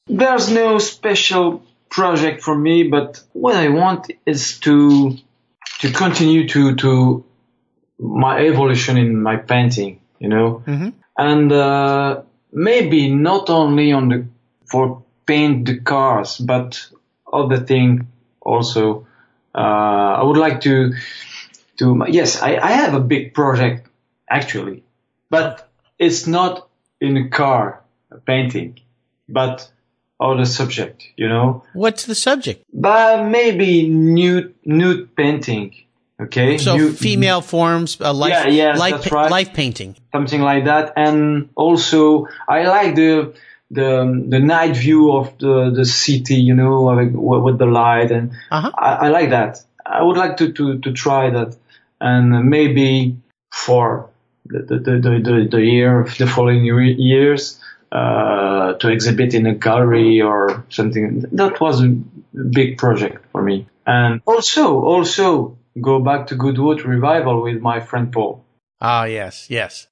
There's 0.07 0.50
no 0.50 0.79
special 0.79 1.64
project 1.88 2.42
for 2.42 2.55
me, 2.55 2.83
but 2.88 3.22
what 3.33 3.57
I 3.57 3.70
want 3.70 4.11
is 4.27 4.59
to 4.61 5.16
to 5.80 5.90
continue 5.92 6.48
to 6.48 6.74
to 6.76 7.24
my 7.98 8.44
evolution 8.46 8.96
in 8.96 9.22
my 9.22 9.37
painting, 9.37 10.00
you 10.18 10.28
know, 10.28 10.62
mm-hmm. 10.66 10.90
and 11.16 11.52
uh, 11.52 12.22
maybe 12.52 13.08
not 13.14 13.50
only 13.50 13.92
on 13.92 14.08
the 14.08 14.26
for 14.66 15.02
paint 15.26 15.66
the 15.66 15.80
cars, 15.80 16.38
but 16.38 16.88
other 17.32 17.58
thing 17.58 18.08
also. 18.40 19.06
Uh, 19.54 20.18
I 20.18 20.22
would 20.24 20.37
like 20.37 20.62
to 20.62 20.94
to 21.78 22.04
yes, 22.08 22.42
I, 22.42 22.56
I 22.56 22.72
have 22.72 22.94
a 22.94 23.00
big 23.00 23.34
project 23.34 23.88
actually, 24.28 24.82
but 25.30 25.68
it's 25.98 26.26
not 26.26 26.68
in 27.00 27.16
a 27.16 27.28
car 27.28 27.82
a 28.10 28.18
painting, 28.18 28.80
but 29.28 29.70
other 30.20 30.44
subject, 30.44 31.05
you 31.16 31.29
know. 31.29 31.64
What's 31.72 32.07
the 32.07 32.14
subject? 32.14 32.64
But 32.72 33.27
maybe 33.29 33.88
nude 33.88 34.55
nude 34.64 35.14
painting. 35.16 35.74
Okay. 36.20 36.59
So 36.59 36.77
nude, 36.77 36.96
female 36.96 37.40
forms, 37.40 38.00
uh, 38.00 38.12
life, 38.12 38.33
yeah, 38.33 38.48
yes, 38.48 38.79
life, 38.79 38.92
that's 38.92 39.12
right. 39.12 39.31
life 39.31 39.53
painting, 39.53 39.96
something 40.12 40.40
like 40.40 40.64
that. 40.66 40.92
And 40.96 41.50
also, 41.57 42.29
I 42.48 42.66
like 42.66 42.94
the 42.94 43.35
the 43.70 44.24
the 44.29 44.38
night 44.38 44.77
view 44.77 45.12
of 45.12 45.37
the 45.38 45.72
the 45.74 45.85
city, 45.85 46.37
you 46.37 46.55
know, 46.55 46.83
with 47.12 47.59
the 47.59 47.66
light, 47.66 48.11
and 48.12 48.33
uh-huh. 48.50 48.70
I, 48.79 49.07
I 49.07 49.09
like 49.09 49.31
that. 49.31 49.62
I 49.85 50.03
would 50.03 50.16
like 50.16 50.37
to 50.38 50.53
to 50.53 50.79
to 50.79 50.92
try 50.92 51.31
that, 51.31 51.57
and 52.00 52.48
maybe 52.48 53.16
for 53.50 54.11
the 54.46 54.61
the 54.62 54.79
the 54.79 55.20
the, 55.22 55.48
the 55.50 55.62
year 55.62 56.07
the 56.18 56.27
following 56.27 56.64
years 56.64 57.59
uh, 57.94 58.74
to 58.74 58.88
exhibit 58.88 59.35
in 59.35 59.46
a 59.46 59.54
gallery 59.54 60.20
or 60.20 60.64
something. 60.68 61.20
That 61.33 61.61
was 61.61 61.80
a 61.80 61.88
big 61.88 62.76
project 62.76 63.24
for 63.30 63.40
me. 63.40 63.68
And 63.87 64.20
also, 64.26 64.80
also 64.80 65.57
go 65.80 66.00
back 66.00 66.26
to 66.28 66.35
Goodwood 66.35 66.83
Revival 66.83 67.42
with 67.42 67.61
my 67.61 67.80
friend 67.80 68.12
Paul. 68.12 68.44
Ah, 68.80 69.04
yes, 69.04 69.48
yes. 69.48 69.87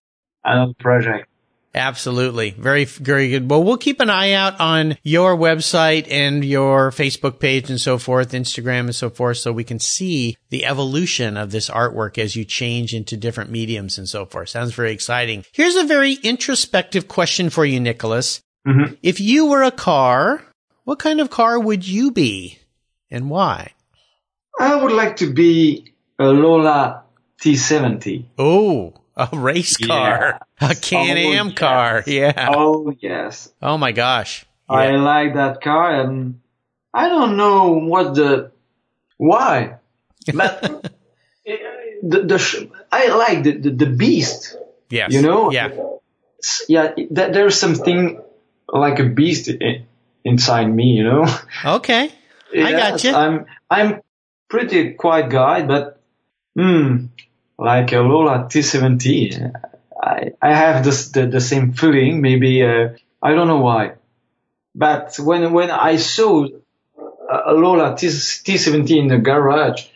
Another 0.44 0.74
project. 0.78 1.28
Absolutely. 1.74 2.50
Very, 2.50 2.84
very 2.84 3.30
good. 3.30 3.50
Well, 3.50 3.64
we'll 3.64 3.78
keep 3.78 4.00
an 4.00 4.10
eye 4.10 4.32
out 4.32 4.60
on 4.60 4.98
your 5.02 5.36
website 5.36 6.06
and 6.10 6.44
your 6.44 6.90
Facebook 6.90 7.38
page 7.38 7.70
and 7.70 7.80
so 7.80 7.96
forth, 7.96 8.32
Instagram 8.32 8.80
and 8.80 8.94
so 8.94 9.08
forth, 9.08 9.38
so 9.38 9.52
we 9.52 9.64
can 9.64 9.78
see 9.78 10.36
the 10.50 10.66
evolution 10.66 11.38
of 11.38 11.50
this 11.50 11.70
artwork 11.70 12.18
as 12.18 12.36
you 12.36 12.44
change 12.44 12.92
into 12.92 13.16
different 13.16 13.50
mediums 13.50 13.96
and 13.96 14.06
so 14.08 14.26
forth. 14.26 14.50
Sounds 14.50 14.74
very 14.74 14.92
exciting. 14.92 15.44
Here's 15.52 15.76
a 15.76 15.84
very 15.84 16.12
introspective 16.22 17.08
question 17.08 17.48
for 17.48 17.64
you, 17.64 17.80
Nicholas. 17.80 18.42
Mhm. 18.68 18.98
If 19.02 19.20
you 19.20 19.46
were 19.46 19.62
a 19.62 19.70
car, 19.70 20.42
what 20.84 20.98
kind 20.98 21.20
of 21.20 21.30
car 21.30 21.58
would 21.58 21.88
you 21.88 22.10
be 22.10 22.58
and 23.10 23.30
why? 23.30 23.72
I 24.60 24.76
would 24.76 24.92
like 24.92 25.16
to 25.16 25.32
be 25.32 25.94
a 26.18 26.26
Lola 26.26 27.02
T70. 27.40 28.26
Oh, 28.38 28.92
a 29.16 29.28
race 29.32 29.76
car, 29.76 30.40
a 30.60 30.74
Can-Am 30.74 31.48
yes. 31.48 31.54
car. 31.58 32.02
Yeah. 32.06 32.48
Oh 32.54 32.94
yes, 33.00 33.52
Oh 33.60 33.76
my 33.78 33.92
gosh. 33.92 34.44
I 34.68 34.90
Yeah. 34.90 35.02
like 35.02 35.34
that 35.34 35.60
car, 35.60 36.00
and 36.00 36.40
I 36.94 37.08
don't 37.08 37.36
know 37.36 37.72
what 37.78 38.14
the 38.14 38.52
why, 39.18 39.76
but 40.34 40.90
the, 42.02 42.22
the 42.22 42.70
I 42.90 43.08
like 43.08 43.42
the, 43.44 43.52
the 43.58 43.70
the 43.70 43.86
beast. 43.86 44.56
Yeah. 44.90 45.08
You 45.10 45.22
know, 45.22 45.50
Yeah. 45.52 45.70
Yeah. 46.68 46.92
th- 46.94 47.08
There's 47.10 47.58
something 47.58 48.20
like 48.68 48.98
a 48.98 49.04
beast 49.04 49.48
i- 49.50 49.84
inside 50.24 50.66
me. 50.66 50.84
You 50.96 51.04
know. 51.04 51.26
Okay. 51.64 52.10
I 52.54 52.70
got 52.72 52.92
gotcha. 52.92 53.12
I'm 53.16 53.46
I'm 53.70 54.00
pretty 54.48 54.92
quiet 54.92 55.30
guy, 55.30 55.62
but 55.62 56.00
hmm, 56.54 57.06
like 57.62 57.92
a 57.92 58.00
Lola 58.00 58.48
T70, 58.50 59.52
I 60.02 60.32
I 60.40 60.52
have 60.52 60.84
this 60.84 61.10
the, 61.10 61.26
the 61.26 61.40
same 61.40 61.72
feeling. 61.72 62.20
Maybe 62.20 62.62
uh, 62.62 62.90
I 63.22 63.34
don't 63.34 63.48
know 63.48 63.60
why, 63.60 63.94
but 64.74 65.16
when 65.18 65.52
when 65.52 65.70
I 65.70 65.96
saw 65.96 66.44
a 66.44 67.52
a 67.52 67.54
Lola 67.54 67.96
T 67.96 68.08
T70 68.08 68.98
in 68.98 69.08
the 69.08 69.18
garage, 69.18 69.86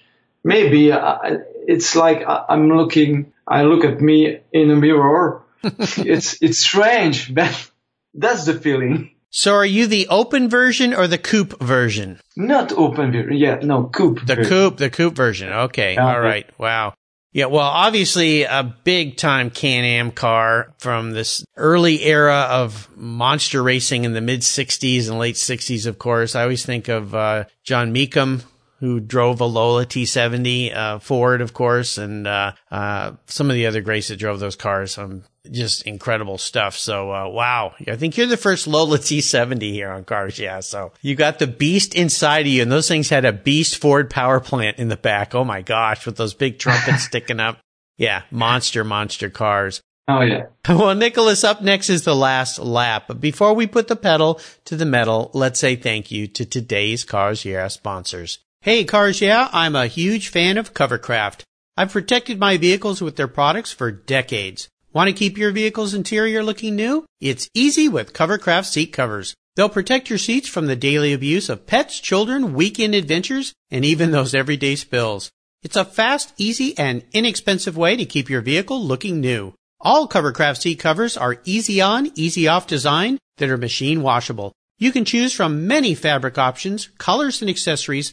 maybe 0.45 0.93
I, 0.93 1.39
it's 1.67 1.97
like 1.97 2.23
I'm 2.27 2.69
looking. 2.69 3.33
I 3.47 3.63
look 3.63 3.85
at 3.85 4.01
me 4.01 4.41
in 4.53 4.71
a 4.71 4.77
mirror. 4.77 5.43
it's 5.63 6.41
it's 6.41 6.59
strange, 6.59 7.35
but 7.35 7.71
that's 8.15 8.45
the 8.45 8.55
feeling. 8.55 9.11
So 9.31 9.55
are 9.55 9.67
you 9.67 9.87
the 9.87 10.09
open 10.09 10.49
version 10.49 10.95
or 10.95 11.07
the 11.07 11.19
coupe 11.19 11.61
version? 11.61 12.21
Not 12.37 12.73
open 12.73 13.13
version. 13.13 13.37
Yeah, 13.37 13.59
no 13.63 13.85
coupe. 13.85 14.25
The 14.25 14.37
version. 14.37 14.51
coupe, 14.51 14.77
the 14.79 14.91
coupe 14.91 15.15
version. 15.15 15.53
Okay. 15.53 15.95
Yeah. 15.95 16.15
All 16.15 16.21
right. 16.21 16.49
Wow. 16.59 16.95
Yeah. 17.37 17.46
Well, 17.46 17.66
obviously 17.66 18.44
a 18.44 18.62
big 18.62 19.18
time 19.18 19.51
Can-Am 19.51 20.11
car 20.12 20.72
from 20.79 21.11
this 21.11 21.44
early 21.55 22.03
era 22.03 22.46
of 22.49 22.88
monster 22.96 23.62
racing 23.62 24.05
in 24.05 24.14
the 24.14 24.22
mid 24.22 24.42
sixties 24.42 25.11
and 25.11 25.18
late 25.18 25.37
sixties, 25.37 25.85
of 25.85 25.99
course. 25.99 26.35
I 26.35 26.44
always 26.44 26.64
think 26.64 26.88
of, 26.88 27.14
uh, 27.14 27.44
John 27.62 27.92
Mecom. 27.92 28.42
Who 28.81 29.01
drove 29.01 29.41
a 29.41 29.47
Lola 29.47 29.87
T70, 29.87 30.77
uh, 30.77 30.99
Ford, 30.99 31.41
of 31.41 31.55
course, 31.55 31.97
and, 31.97 32.27
uh, 32.27 32.53
uh, 32.71 33.12
some 33.27 33.49
of 33.49 33.55
the 33.55 33.67
other 33.67 33.81
greats 33.81 34.09
that 34.09 34.17
drove 34.17 34.39
those 34.39 34.57
cars. 34.57 34.99
Um, 34.99 35.25
just 35.51 35.87
incredible 35.87 36.39
stuff. 36.39 36.77
So, 36.77 37.12
uh, 37.12 37.29
wow. 37.29 37.75
I 37.87 37.97
think 37.97 38.17
you're 38.17 38.27
the 38.27 38.37
first 38.37 38.67
Lola 38.67 38.99
T70 38.99 39.73
here 39.73 39.91
on 39.91 40.05
cars. 40.05 40.39
Yeah. 40.39 40.61
So 40.61 40.93
you 41.03 41.15
got 41.15 41.39
the 41.39 41.47
beast 41.47 41.95
inside 41.95 42.41
of 42.41 42.47
you 42.49 42.62
and 42.62 42.73
those 42.73 42.89
things 42.89 43.09
had 43.09 43.25
a 43.25 43.33
beast 43.33 43.79
Ford 43.79 44.11
power 44.11 44.41
plant 44.41 44.79
in 44.79 44.89
the 44.89 44.97
back. 44.97 45.35
Oh 45.35 45.45
my 45.45 45.62
gosh, 45.62 46.07
with 46.07 46.17
those 46.17 46.35
big 46.35 46.59
trumpets 46.59 47.05
sticking 47.07 47.41
up. 47.41 47.59
Yeah. 47.97 48.23
Monster, 48.31 48.85
monster 48.85 49.31
cars. 49.31 49.81
Oh 50.09 50.21
yeah. 50.21 50.47
Well, 50.69 50.95
Nicholas, 50.95 51.45
up 51.45 51.62
next 51.62 51.91
is 51.91 52.03
the 52.03 52.15
last 52.15 52.59
lap. 52.59 53.05
But 53.07 53.21
before 53.21 53.55
we 53.55 53.67
put 53.67 53.89
the 53.89 53.97
pedal 53.97 54.41
to 54.65 54.77
the 54.77 54.85
metal, 54.85 55.31
let's 55.33 55.61
say 55.61 55.77
thank 55.77 56.11
you 56.11 56.27
to 56.29 56.45
today's 56.45 57.05
Cars 57.05 57.45
Yeah 57.45 57.69
sponsors. 57.69 58.41
Hey, 58.67 58.83
Cars 58.83 59.21
Yeah, 59.21 59.49
I'm 59.53 59.77
a 59.77 59.87
huge 59.87 60.27
fan 60.27 60.59
of 60.59 60.75
Covercraft. 60.75 61.43
I've 61.77 61.93
protected 61.93 62.41
my 62.41 62.57
vehicles 62.57 63.01
with 63.01 63.15
their 63.15 63.29
products 63.29 63.71
for 63.71 63.93
decades. 63.93 64.69
Want 64.93 65.07
to 65.07 65.15
keep 65.15 65.39
your 65.39 65.53
vehicle's 65.53 65.95
interior 65.95 66.43
looking 66.43 66.75
new? 66.75 67.07
It's 67.21 67.49
easy 67.55 67.89
with 67.89 68.13
Covercraft 68.13 68.65
seat 68.65 68.89
covers. 68.89 69.37
They'll 69.55 69.69
protect 69.69 70.11
your 70.11 70.19
seats 70.19 70.49
from 70.49 70.67
the 70.67 70.75
daily 70.75 71.13
abuse 71.13 71.49
of 71.49 71.69
pets, 71.69 72.01
children, 72.01 72.55
weekend 72.55 72.97
adventures, 72.97 73.53
and 73.71 73.85
even 73.85 74.11
those 74.11 74.35
everyday 74.35 74.75
spills. 74.75 75.31
It's 75.63 75.77
a 75.77 75.85
fast, 75.85 76.35
easy, 76.37 76.77
and 76.77 77.05
inexpensive 77.13 77.77
way 77.77 77.95
to 77.97 78.05
keep 78.05 78.29
your 78.29 78.43
vehicle 78.43 78.83
looking 78.83 79.21
new. 79.21 79.55
All 79.81 80.09
Covercraft 80.09 80.63
seat 80.63 80.81
covers 80.81 81.17
are 81.17 81.41
easy 81.45 81.81
on, 81.81 82.11
easy 82.17 82.49
off 82.49 82.67
design 82.67 83.19
that 83.37 83.49
are 83.49 83.57
machine 83.57 84.03
washable. 84.03 84.51
You 84.77 84.91
can 84.91 85.05
choose 85.05 85.33
from 85.33 85.69
many 85.69 85.95
fabric 85.95 86.37
options, 86.37 86.89
colors, 86.99 87.41
and 87.41 87.49
accessories, 87.49 88.13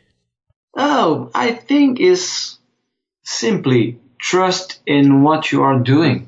Oh, 0.75 1.31
I 1.33 1.51
think 1.53 1.99
is 1.99 2.57
simply 3.23 3.99
trust 4.19 4.79
in 4.85 5.23
what 5.23 5.51
you 5.51 5.63
are 5.63 5.79
doing. 5.79 6.27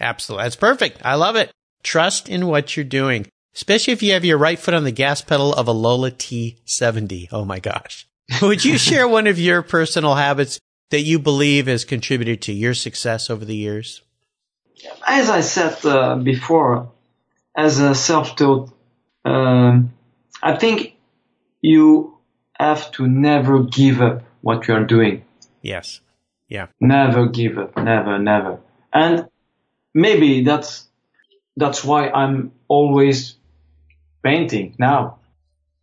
Absolutely. 0.00 0.44
That's 0.44 0.56
perfect. 0.56 1.00
I 1.04 1.14
love 1.14 1.36
it. 1.36 1.52
Trust 1.82 2.28
in 2.28 2.46
what 2.46 2.76
you're 2.76 2.84
doing. 2.84 3.26
especially 3.54 3.92
if 3.92 4.02
you 4.02 4.12
have 4.12 4.24
your 4.24 4.38
right 4.38 4.58
foot 4.58 4.74
on 4.74 4.84
the 4.84 4.90
gas 4.92 5.20
pedal 5.20 5.52
of 5.54 5.68
a 5.68 5.72
Lola 5.72 6.10
T70. 6.10 7.28
Oh 7.32 7.44
my 7.44 7.60
gosh. 7.60 8.06
Would 8.42 8.64
you 8.64 8.78
share 8.78 9.08
one 9.08 9.26
of 9.26 9.38
your 9.38 9.62
personal 9.62 10.14
habits 10.14 10.60
that 10.90 11.00
you 11.00 11.18
believe 11.18 11.66
has 11.66 11.84
contributed 11.84 12.42
to 12.42 12.52
your 12.52 12.74
success 12.74 13.30
over 13.30 13.44
the 13.44 13.56
years? 13.56 14.02
As 15.06 15.30
I 15.30 15.40
said 15.40 15.84
uh, 15.84 16.16
before, 16.16 16.90
as 17.56 17.78
a 17.80 17.94
self-taught, 17.94 18.70
um, 19.24 19.92
I 20.42 20.56
think 20.56 20.96
you 21.60 22.18
have 22.58 22.90
to 22.92 23.06
never 23.06 23.62
give 23.64 24.00
up 24.00 24.22
what 24.40 24.66
you 24.68 24.74
are 24.74 24.84
doing. 24.84 25.24
Yes. 25.62 26.00
Yeah. 26.48 26.66
Never 26.80 27.28
give 27.28 27.58
up. 27.58 27.76
Never, 27.76 28.18
never. 28.18 28.60
And 28.92 29.28
maybe 29.94 30.42
that's, 30.44 30.88
that's 31.56 31.84
why 31.84 32.10
I'm 32.10 32.52
always 32.68 33.36
painting 34.22 34.74
now. 34.78 35.18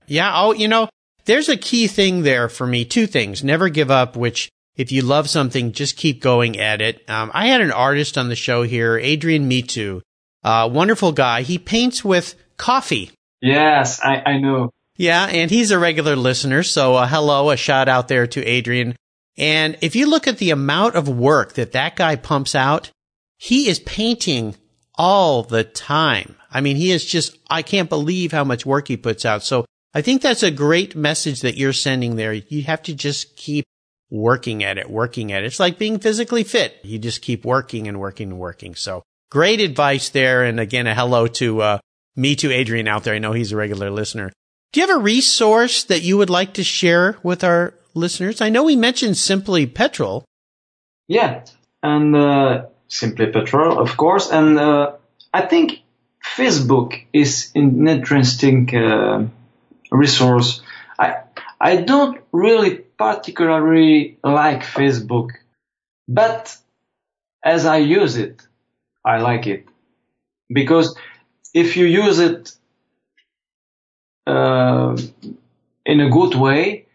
Yeah. 0.08 0.32
Oh, 0.36 0.54
you 0.54 0.68
know, 0.68 0.90
there's 1.30 1.48
a 1.48 1.56
key 1.56 1.86
thing 1.86 2.24
there 2.24 2.50
for 2.50 2.66
me. 2.66 2.84
Two 2.84 3.06
things. 3.06 3.44
Never 3.44 3.70
give 3.70 3.92
up, 3.92 4.18
which 4.18 4.50
if 4.76 4.92
you 4.92 5.04
love 5.04 5.30
something, 5.30 5.74
just 5.74 5.96
keep 5.96 6.22
going 6.22 6.60
at 6.60 6.82
it. 6.82 7.08
Um, 7.08 7.30
I 7.36 7.48
had 7.48 7.62
an 7.62 7.72
artist 7.72 8.18
on 8.18 8.30
the 8.30 8.36
show 8.36 8.64
here, 8.64 8.98
Adrian 8.98 9.48
Mitu, 9.48 10.02
uh, 10.44 10.68
wonderful 10.72 11.12
guy. 11.12 11.44
He 11.44 11.60
paints 11.60 12.04
with 12.04 12.34
coffee. 12.58 13.12
Yes, 13.42 14.02
I, 14.02 14.24
I 14.26 14.38
know. 14.40 14.72
Yeah, 14.96 15.28
and 15.28 15.52
he's 15.52 15.70
a 15.70 15.78
regular 15.78 16.16
listener. 16.16 16.64
So 16.64 16.96
uh, 16.96 17.08
hello, 17.08 17.52
a 17.52 17.58
shout 17.58 17.88
out 17.88 18.08
there 18.08 18.26
to 18.26 18.44
Adrian. 18.44 18.96
And 19.38 19.78
if 19.82 19.96
you 19.96 20.10
look 20.10 20.28
at 20.28 20.40
the 20.40 20.50
amount 20.50 20.96
of 20.96 21.08
work 21.08 21.54
that 21.54 21.74
that 21.74 21.96
guy 21.96 22.16
pumps 22.16 22.56
out, 22.56 22.90
he 23.38 23.70
is 23.70 23.80
painting 23.80 24.56
all 24.96 25.44
the 25.44 25.64
time. 25.64 26.38
I 26.52 26.62
mean, 26.62 26.76
he 26.76 26.92
is 26.92 27.06
just, 27.06 27.38
I 27.52 27.62
can't 27.62 27.88
believe 27.88 28.32
how 28.32 28.44
much 28.44 28.66
work 28.66 28.88
he 28.88 28.98
puts 28.98 29.26
out. 29.26 29.44
So 29.44 29.66
I 29.94 30.02
think 30.02 30.22
that's 30.22 30.44
a 30.44 30.52
great 30.52 30.96
message 30.96 31.42
that 31.42 31.58
you're 31.58 31.74
sending 31.74 32.16
there. 32.16 32.34
You 32.34 32.64
have 32.64 32.84
to 32.84 32.94
just 32.94 33.36
keep 33.36 33.66
working 34.12 34.64
at 34.64 34.78
it, 34.78 34.90
working 34.90 35.32
at 35.32 35.44
it. 35.44 35.48
It's 35.48 35.60
like 35.60 35.78
being 35.78 36.00
physically 36.00 36.44
fit. 36.44 36.78
You 36.84 37.00
just 37.00 37.22
keep 37.22 37.46
working 37.46 37.88
and 37.88 38.00
working 38.00 38.32
and 38.32 38.40
working. 38.40 38.76
So 38.76 39.04
great 39.32 39.62
advice 39.62 40.10
there. 40.10 40.44
And 40.44 40.60
again, 40.60 40.88
a 40.88 40.94
hello 40.94 41.28
to, 41.28 41.62
uh, 41.62 41.80
me 42.16 42.36
to 42.36 42.52
Adrian 42.52 42.88
out 42.88 43.04
there. 43.04 43.16
I 43.16 43.20
know 43.20 43.34
he's 43.34 43.52
a 43.52 43.58
regular 43.58 43.90
listener. 43.90 44.32
Do 44.72 44.80
you 44.80 44.88
have 44.88 44.98
a 44.98 45.02
resource 45.02 45.84
that 45.86 46.04
you 46.04 46.18
would 46.18 46.30
like 46.30 46.54
to 46.56 46.64
share 46.64 47.18
with 47.24 47.44
our 47.44 47.74
listeners? 47.96 48.42
I 48.42 48.50
know 48.50 48.64
we 48.64 48.76
mentioned 48.76 49.18
Simply 49.18 49.66
Petrol. 49.66 50.26
Yeah, 51.08 51.46
and 51.82 52.16
uh, 52.16 52.66
Simply 52.88 53.28
Petrol, 53.32 53.80
of 53.80 53.98
course. 53.98 54.30
And 54.30 54.60
uh, 54.60 54.94
I 55.34 55.42
think 55.42 55.82
Facebook 56.24 57.02
is 57.14 57.52
an 57.56 57.88
interesting 57.88 58.76
uh, 58.76 59.28
resource. 59.92 60.62
I 60.98 61.24
I 61.60 61.78
don't 61.78 62.22
really 62.32 62.76
particularly 62.98 64.18
like 64.24 64.64
Facebook, 64.64 65.32
but 66.08 66.56
as 67.44 67.66
I 67.66 67.78
use 67.78 68.18
it, 68.18 68.42
I 69.04 69.20
like 69.20 69.48
it 69.48 69.66
because 70.50 70.96
if 71.54 71.78
you 71.78 71.86
use 71.86 72.20
it 72.20 72.52
uh, 74.28 74.98
in 75.86 76.00
a 76.00 76.10
good 76.10 76.36
way, 76.36 76.86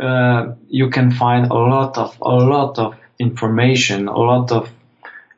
uh, 0.00 0.54
you 0.68 0.90
can 0.90 1.10
find 1.10 1.50
a 1.50 1.54
lot 1.54 1.98
of 1.98 2.16
a 2.20 2.34
lot 2.34 2.78
of 2.78 2.96
information, 3.18 4.08
a 4.08 4.18
lot 4.18 4.50
of, 4.50 4.70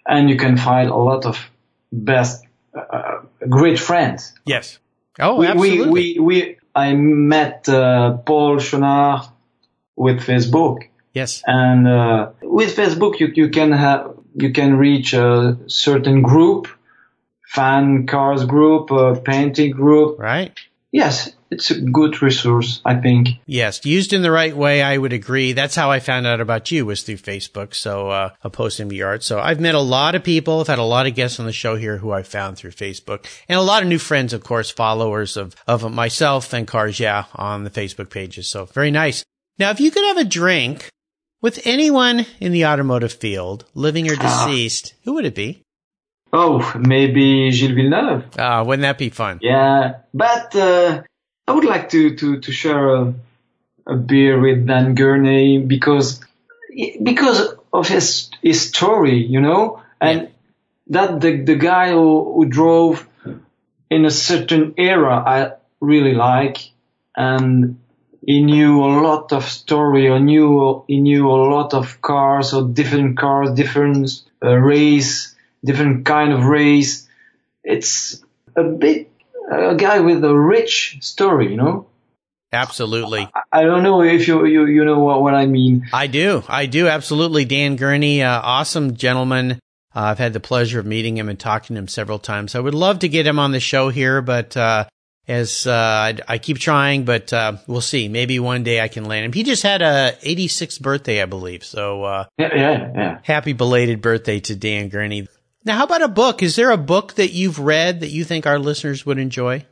and 0.06 0.30
you 0.30 0.36
can 0.36 0.56
find 0.56 0.88
a 0.88 0.96
lot 0.96 1.26
of 1.26 1.50
best, 1.92 2.44
uh, 2.74 3.20
great 3.48 3.78
friends. 3.78 4.32
Yes. 4.46 4.78
Oh, 5.18 5.36
we, 5.36 5.46
absolutely. 5.46 5.90
We, 5.90 6.18
we, 6.18 6.20
we 6.20 6.56
I 6.74 6.94
met 6.94 7.68
uh, 7.68 8.16
Paul 8.18 8.56
Chenard 8.56 9.28
with 9.96 10.20
Facebook, 10.20 10.78
yes. 11.12 11.42
and 11.46 11.86
uh, 11.86 12.30
with 12.42 12.76
Facebook 12.76 13.20
you 13.20 13.32
you 13.34 13.48
can 13.48 13.72
have 13.72 14.14
you 14.34 14.52
can 14.52 14.76
reach 14.76 15.14
a 15.14 15.56
certain 15.66 16.22
group, 16.22 16.66
fan 17.46 18.06
cars 18.06 18.44
group, 18.44 18.90
painting 19.24 19.70
group. 19.70 20.18
Right. 20.18 20.58
Yes, 20.94 21.28
it's 21.50 21.72
a 21.72 21.80
good 21.80 22.22
resource, 22.22 22.80
I 22.84 22.94
think. 22.94 23.30
Yes, 23.46 23.84
used 23.84 24.12
in 24.12 24.22
the 24.22 24.30
right 24.30 24.56
way, 24.56 24.80
I 24.80 24.96
would 24.96 25.12
agree. 25.12 25.52
That's 25.52 25.74
how 25.74 25.90
I 25.90 25.98
found 25.98 26.24
out 26.24 26.40
about 26.40 26.70
you 26.70 26.86
was 26.86 27.02
through 27.02 27.16
Facebook. 27.16 27.74
So, 27.74 28.10
uh, 28.10 28.30
a 28.44 28.48
posting 28.48 28.86
the 28.86 29.02
art. 29.02 29.24
So 29.24 29.40
I've 29.40 29.58
met 29.58 29.74
a 29.74 29.80
lot 29.80 30.14
of 30.14 30.22
people. 30.22 30.60
I've 30.60 30.68
had 30.68 30.78
a 30.78 30.84
lot 30.84 31.08
of 31.08 31.16
guests 31.16 31.40
on 31.40 31.46
the 31.46 31.52
show 31.52 31.74
here 31.74 31.96
who 31.96 32.12
I 32.12 32.22
found 32.22 32.56
through 32.56 32.70
Facebook 32.70 33.26
and 33.48 33.58
a 33.58 33.62
lot 33.62 33.82
of 33.82 33.88
new 33.88 33.98
friends, 33.98 34.32
of 34.32 34.44
course, 34.44 34.70
followers 34.70 35.36
of, 35.36 35.56
of 35.66 35.92
myself 35.92 36.52
and 36.52 36.64
Cars 36.64 37.00
Yeah 37.00 37.24
on 37.34 37.64
the 37.64 37.70
Facebook 37.70 38.08
pages. 38.08 38.46
So 38.46 38.66
very 38.66 38.92
nice. 38.92 39.24
Now, 39.58 39.70
if 39.70 39.80
you 39.80 39.90
could 39.90 40.04
have 40.04 40.18
a 40.18 40.24
drink 40.24 40.88
with 41.42 41.66
anyone 41.66 42.24
in 42.38 42.52
the 42.52 42.66
automotive 42.66 43.12
field, 43.12 43.64
living 43.74 44.08
or 44.08 44.14
deceased, 44.14 44.94
who 45.02 45.14
would 45.14 45.26
it 45.26 45.34
be? 45.34 45.63
Oh, 46.36 46.72
maybe 46.76 47.52
Gilles 47.52 47.74
Villeneuve. 47.76 48.24
Uh, 48.36 48.64
wouldn't 48.66 48.82
that 48.82 48.98
be 48.98 49.08
fun? 49.10 49.38
Yeah, 49.40 50.00
but 50.12 50.54
uh, 50.56 51.02
I 51.46 51.52
would 51.52 51.64
like 51.64 51.90
to 51.90 52.16
to 52.16 52.40
to 52.40 52.50
share 52.52 52.88
a, 52.96 53.14
a 53.86 53.94
beer 53.94 54.40
with 54.40 54.66
Dan 54.66 54.96
Gurney 54.96 55.58
because 55.58 56.20
because 57.02 57.54
of 57.72 57.86
his 57.88 58.30
his 58.42 58.68
story, 58.68 59.24
you 59.24 59.40
know, 59.40 59.80
and 60.00 60.20
Yeah. 60.22 60.28
that 60.88 61.20
the 61.20 61.30
the 61.44 61.54
guy 61.54 61.90
who, 61.92 62.34
who 62.34 62.44
drove 62.46 63.06
in 63.88 64.04
a 64.04 64.10
certain 64.10 64.74
era 64.76 65.14
I 65.24 65.52
really 65.80 66.14
like, 66.14 66.58
and 67.16 67.78
he 68.26 68.42
knew 68.42 68.82
a 68.82 68.90
lot 69.06 69.32
of 69.32 69.44
story, 69.44 70.08
or 70.08 70.18
knew 70.18 70.82
he 70.88 70.98
knew 70.98 71.30
a 71.30 71.38
lot 71.54 71.74
of 71.74 72.00
cars 72.02 72.54
or 72.54 72.66
different 72.66 73.18
cars, 73.18 73.52
different 73.54 74.10
uh, 74.42 74.56
race, 74.56 75.33
different 75.64 76.04
kind 76.04 76.32
of 76.32 76.44
race. 76.44 77.08
It's 77.62 78.22
a 78.56 78.64
bit 78.64 79.10
a 79.50 79.74
guy 79.74 80.00
with 80.00 80.24
a 80.24 80.36
rich 80.36 80.98
story, 81.00 81.50
you 81.50 81.56
know. 81.56 81.86
Absolutely. 82.52 83.28
I 83.50 83.64
don't 83.64 83.82
know 83.82 84.02
if 84.02 84.28
you 84.28 84.46
you 84.46 84.66
you 84.66 84.84
know 84.84 85.00
what, 85.00 85.22
what 85.22 85.34
I 85.34 85.46
mean. 85.46 85.88
I 85.92 86.06
do. 86.06 86.42
I 86.48 86.66
do. 86.66 86.86
Absolutely. 86.88 87.44
Dan 87.44 87.76
Gurney, 87.76 88.22
uh, 88.22 88.40
awesome 88.40 88.94
gentleman. 88.94 89.52
Uh, 89.96 90.00
I've 90.00 90.18
had 90.18 90.32
the 90.32 90.40
pleasure 90.40 90.78
of 90.80 90.86
meeting 90.86 91.16
him 91.16 91.28
and 91.28 91.38
talking 91.38 91.74
to 91.74 91.80
him 91.80 91.88
several 91.88 92.18
times. 92.18 92.54
I 92.54 92.60
would 92.60 92.74
love 92.74 93.00
to 93.00 93.08
get 93.08 93.26
him 93.26 93.38
on 93.38 93.52
the 93.52 93.60
show 93.60 93.90
here, 93.90 94.22
but, 94.22 94.56
uh, 94.56 94.86
as, 95.28 95.66
uh, 95.68 95.72
I, 95.72 96.18
I 96.26 96.38
keep 96.38 96.58
trying, 96.58 97.04
but, 97.04 97.32
uh, 97.32 97.58
we'll 97.68 97.80
see. 97.80 98.08
Maybe 98.08 98.38
one 98.40 98.64
day 98.64 98.80
I 98.80 98.88
can 98.88 99.04
land 99.04 99.24
him. 99.26 99.32
He 99.32 99.44
just 99.44 99.62
had 99.62 99.82
a 99.82 100.16
86th 100.22 100.80
birthday, 100.80 101.22
I 101.22 101.26
believe. 101.26 101.64
So, 101.64 102.02
uh, 102.02 102.24
Yeah, 102.38 102.50
yeah, 102.54 102.92
yeah. 102.94 103.18
happy 103.22 103.52
belated 103.52 104.02
birthday 104.02 104.40
to 104.40 104.56
Dan 104.56 104.88
Gurney. 104.88 105.28
Now, 105.64 105.76
how 105.78 105.84
about 105.84 106.02
a 106.02 106.08
book? 106.08 106.42
Is 106.42 106.56
there 106.56 106.70
a 106.70 106.76
book 106.76 107.14
that 107.14 107.32
you've 107.32 107.58
read 107.58 108.00
that 108.00 108.10
you 108.10 108.24
think 108.24 108.46
our 108.46 108.58
listeners 108.58 109.06
would 109.06 109.18
enjoy? 109.18 109.64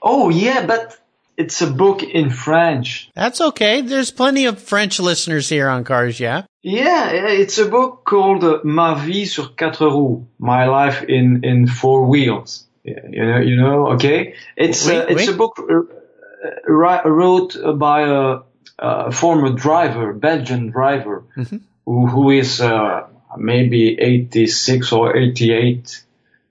Oh 0.00 0.30
yeah, 0.30 0.64
but 0.66 0.96
it's 1.36 1.60
a 1.62 1.70
book 1.70 2.02
in 2.02 2.30
French. 2.30 3.10
That's 3.14 3.40
okay. 3.40 3.82
There's 3.82 4.10
plenty 4.10 4.46
of 4.46 4.58
French 4.58 4.98
listeners 4.98 5.48
here 5.48 5.68
on 5.68 5.84
Cars, 5.84 6.18
yeah? 6.20 6.44
Yeah, 6.62 7.10
it's 7.10 7.58
a 7.58 7.66
book 7.68 8.04
called 8.04 8.64
Ma 8.64 8.94
vie 8.94 9.26
sur 9.26 9.48
quatre 9.56 9.86
roues, 9.90 10.24
my 10.38 10.66
life 10.66 11.02
in 11.08 11.44
in 11.44 11.66
four 11.66 12.06
wheels. 12.06 12.64
Yeah, 12.84 13.00
You 13.10 13.26
know, 13.26 13.38
you 13.40 13.56
know. 13.56 13.86
Okay, 13.94 14.34
it's 14.56 14.88
uh, 14.88 15.06
it's 15.08 15.28
a 15.28 15.34
book 15.34 15.58
uh, 15.58 15.82
wrote 17.08 17.56
by 17.78 18.02
a, 18.02 18.38
a 18.78 19.12
former 19.12 19.50
driver, 19.52 20.12
Belgian 20.12 20.70
driver, 20.70 21.24
Mm-hmm. 21.36 21.58
who, 21.84 22.06
who 22.06 22.30
is 22.30 22.60
uh, 22.60 23.06
maybe 23.38 23.98
86 23.98 24.92
or 24.92 25.16
88 25.16 26.02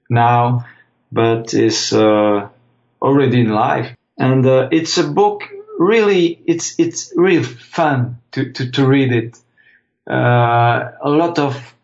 now, 0.09 0.65
but 1.11 1.53
is 1.53 1.93
uh, 1.93 2.49
already 3.01 3.41
in 3.41 3.49
life. 3.49 3.95
And 4.17 4.45
uh, 4.45 4.69
it's 4.71 4.97
a 4.97 5.07
book 5.07 5.43
really, 5.77 6.41
it's 6.45 6.79
it's 6.79 7.13
really 7.15 7.43
fun 7.43 8.19
to 8.31 8.51
to, 8.51 8.71
to 8.71 8.87
read 8.87 9.11
it. 9.11 9.39
Uh, 10.09 10.91
a 11.01 11.09
lot 11.09 11.39
of 11.39 11.75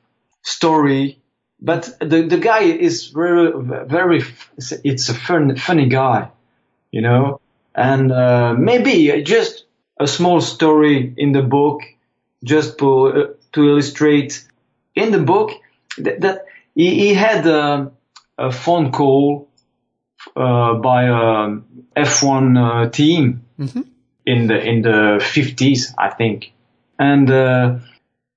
story, 0.44 1.20
but 1.60 1.90
the 2.00 2.24
the 2.24 2.38
guy 2.38 2.62
is 2.62 3.08
very 3.08 3.52
very. 3.86 4.24
It's 4.84 5.10
a 5.10 5.14
fun, 5.14 5.56
funny 5.58 5.88
guy, 5.90 6.30
you 6.92 7.02
know. 7.02 7.42
And 7.74 8.12
uh, 8.12 8.54
maybe 8.58 9.24
just 9.24 9.66
a 10.00 10.08
small 10.08 10.42
story 10.42 11.14
in 11.18 11.32
the 11.32 11.42
book, 11.42 11.82
just 12.44 12.78
to 12.80 13.08
uh, 13.08 13.28
to 13.54 13.70
illustrate 13.70 14.46
in 14.96 15.12
the 15.12 15.20
book 15.20 15.52
that, 15.98 16.22
that 16.22 16.46
he, 16.76 16.96
he 16.96 17.14
had 17.14 17.46
a, 17.48 17.92
a 18.38 18.52
phone 18.52 18.92
call 18.92 19.48
uh, 20.36 20.76
by 20.76 21.04
a 21.04 21.58
F1 21.98 22.86
uh, 22.86 22.90
team 22.90 23.44
Mhm. 23.60 23.86
in 24.26 24.48
the 24.48 24.60
in 24.64 24.82
the 24.82 25.20
50s, 25.20 25.94
I 25.98 26.10
think, 26.10 26.52
and 26.98 27.30
uh, 27.30 27.80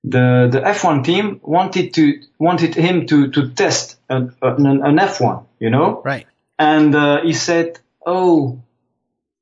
the 0.03 0.49
the 0.51 0.61
F1 0.61 1.03
team 1.03 1.39
wanted 1.43 1.93
to 1.95 2.21
wanted 2.39 2.75
him 2.75 3.05
to 3.07 3.29
to 3.31 3.49
test 3.49 3.97
an, 4.09 4.33
an, 4.41 4.65
an 4.83 4.97
F1, 4.97 5.45
you 5.59 5.69
know, 5.69 6.01
Right. 6.03 6.25
and 6.59 6.93
uh, 6.95 7.21
he 7.23 7.33
said, 7.33 7.79
"Oh, 8.05 8.59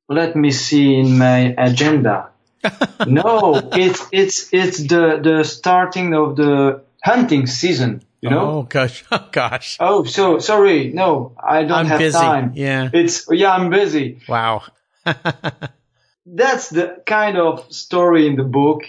let 0.08 0.36
me 0.36 0.52
see 0.52 0.96
in 1.00 1.18
my 1.18 1.54
agenda." 1.58 2.30
no, 3.08 3.70
it's 3.74 4.08
it's 4.12 4.54
it's 4.54 4.78
the 4.88 5.20
the 5.22 5.44
starting 5.44 6.14
of 6.14 6.36
the 6.38 6.83
hunting 7.04 7.45
season. 7.47 8.01
You 8.22 8.30
know? 8.30 8.49
Oh 8.49 8.64
gosh, 8.64 9.04
oh 9.12 9.28
gosh. 9.32 9.78
Oh, 9.82 10.04
so 10.06 10.39
sorry. 10.39 10.91
No, 10.93 11.36
I 11.38 11.64
don't 11.64 11.72
I'm 11.80 11.86
have 11.88 11.99
busy. 11.99 12.18
time. 12.18 12.54
Yeah. 12.56 12.89
It's 12.93 13.28
yeah, 13.30 13.51
I'm 13.54 13.70
busy. 13.70 14.20
Wow. 14.30 14.64
That's 16.26 16.70
the 16.70 17.01
kind 17.06 17.38
of 17.38 17.72
story 17.74 18.28
in 18.28 18.36
the 18.38 18.43
book. 18.43 18.84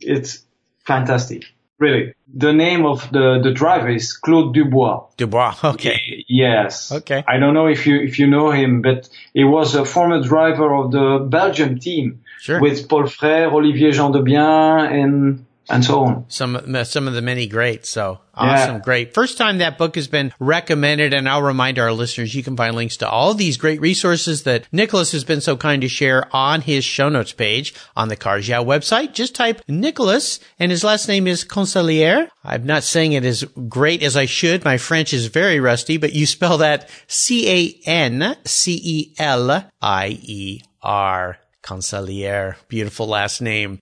It's 0.00 0.42
fantastic, 0.86 1.44
really. 1.78 2.14
The 2.34 2.52
name 2.54 2.86
of 2.86 3.10
the 3.12 3.40
the 3.42 3.52
driver 3.52 3.90
is 3.90 4.14
Claude 4.14 4.54
Dubois. 4.54 5.06
Dubois. 5.18 5.54
Okay. 5.74 6.24
Yes. 6.28 6.90
Okay. 6.92 7.22
I 7.28 7.36
don't 7.38 7.52
know 7.52 7.66
if 7.66 7.86
you 7.86 8.00
if 8.00 8.18
you 8.18 8.26
know 8.26 8.50
him, 8.52 8.80
but 8.80 9.08
he 9.34 9.44
was 9.44 9.74
a 9.74 9.84
former 9.84 10.22
driver 10.22 10.74
of 10.74 10.92
the 10.92 11.26
Belgium 11.28 11.78
team 11.78 12.20
Sure. 12.40 12.58
with 12.60 12.88
Paul 12.88 13.04
Frère, 13.04 13.52
Olivier 13.52 13.90
Gendebien, 13.92 14.90
and 14.90 15.44
and 15.68 15.84
so 15.84 16.04
on. 16.04 16.24
some 16.28 16.56
uh, 16.56 16.84
some 16.84 17.06
of 17.08 17.14
the 17.14 17.22
many 17.22 17.46
greats. 17.46 17.88
So 17.90 18.20
Yeah. 18.36 18.42
awesome, 18.64 18.80
great. 18.80 19.14
First 19.14 19.38
time 19.38 19.58
that 19.58 19.78
book 19.78 19.94
has 19.94 20.08
been 20.08 20.32
recommended, 20.40 21.14
and 21.14 21.28
I'll 21.28 21.42
remind 21.42 21.78
our 21.78 21.92
listeners 21.92 22.34
you 22.34 22.42
can 22.42 22.56
find 22.56 22.74
links 22.74 22.96
to 22.98 23.08
all 23.08 23.34
these 23.34 23.56
great 23.56 23.80
resources 23.80 24.42
that 24.44 24.66
Nicholas 24.72 25.12
has 25.12 25.24
been 25.24 25.40
so 25.40 25.56
kind 25.56 25.82
to 25.82 25.88
share 25.88 26.26
on 26.34 26.62
his 26.62 26.84
show 26.84 27.08
notes 27.08 27.32
page 27.32 27.74
on 27.96 28.08
the 28.08 28.16
Cars 28.16 28.48
Yeah 28.48 28.58
website. 28.58 29.12
Just 29.12 29.34
type 29.34 29.60
Nicholas, 29.68 30.40
and 30.58 30.70
his 30.70 30.82
last 30.84 31.08
name 31.08 31.26
is 31.26 31.44
Cancelier. 31.44 32.28
I'm 32.44 32.64
not 32.66 32.82
saying 32.82 33.12
it 33.12 33.24
as 33.24 33.44
great 33.68 34.02
as 34.02 34.16
I 34.16 34.26
should. 34.26 34.64
My 34.64 34.78
French 34.78 35.12
is 35.12 35.26
very 35.26 35.60
rusty, 35.60 35.96
but 35.96 36.12
you 36.12 36.26
spell 36.26 36.58
that 36.58 36.88
C 37.06 37.48
A 37.48 37.88
N 37.88 38.36
C 38.44 38.80
E 38.82 39.14
L 39.18 39.64
I 39.80 40.18
E 40.22 40.60
R. 40.82 41.38
Cancelier. 41.62 42.56
Beautiful 42.68 43.06
last 43.06 43.40
name. 43.40 43.78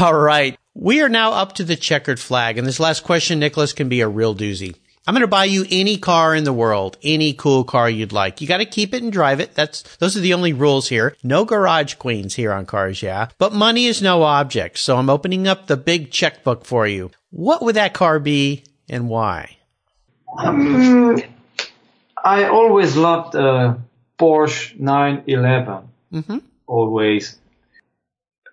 All 0.00 0.14
right. 0.14 0.58
We 0.74 1.02
are 1.02 1.08
now 1.08 1.32
up 1.32 1.54
to 1.54 1.64
the 1.64 1.76
checkered 1.76 2.18
flag. 2.18 2.58
And 2.58 2.66
this 2.66 2.80
last 2.80 3.04
question, 3.04 3.38
Nicholas, 3.38 3.72
can 3.72 3.88
be 3.88 4.00
a 4.00 4.08
real 4.08 4.34
doozy. 4.34 4.74
I'm 5.06 5.14
going 5.14 5.20
to 5.20 5.28
buy 5.28 5.44
you 5.44 5.66
any 5.70 5.98
car 5.98 6.34
in 6.34 6.44
the 6.44 6.52
world, 6.52 6.96
any 7.02 7.32
cool 7.34 7.62
car 7.62 7.88
you'd 7.88 8.12
like. 8.12 8.40
You 8.40 8.48
got 8.48 8.56
to 8.56 8.64
keep 8.64 8.94
it 8.94 9.02
and 9.02 9.12
drive 9.12 9.38
it. 9.38 9.54
That's, 9.54 9.82
those 9.98 10.16
are 10.16 10.20
the 10.20 10.34
only 10.34 10.52
rules 10.52 10.88
here. 10.88 11.14
No 11.22 11.44
garage 11.44 11.94
queens 11.94 12.34
here 12.34 12.52
on 12.52 12.66
Cars 12.66 13.02
Yeah. 13.02 13.28
But 13.38 13.52
money 13.52 13.84
is 13.84 14.02
no 14.02 14.22
object. 14.22 14.78
So 14.78 14.96
I'm 14.96 15.10
opening 15.10 15.46
up 15.46 15.66
the 15.66 15.76
big 15.76 16.10
checkbook 16.10 16.64
for 16.64 16.86
you. 16.86 17.10
What 17.30 17.62
would 17.62 17.76
that 17.76 17.92
car 17.92 18.18
be 18.18 18.64
and 18.88 19.08
why? 19.08 19.58
Um, 20.38 21.22
I 22.24 22.44
always 22.44 22.96
loved 22.96 23.36
uh, 23.36 23.76
Porsche 24.18 24.78
911. 24.80 25.88
Mm-hmm. 26.12 26.38
Always. 26.66 27.38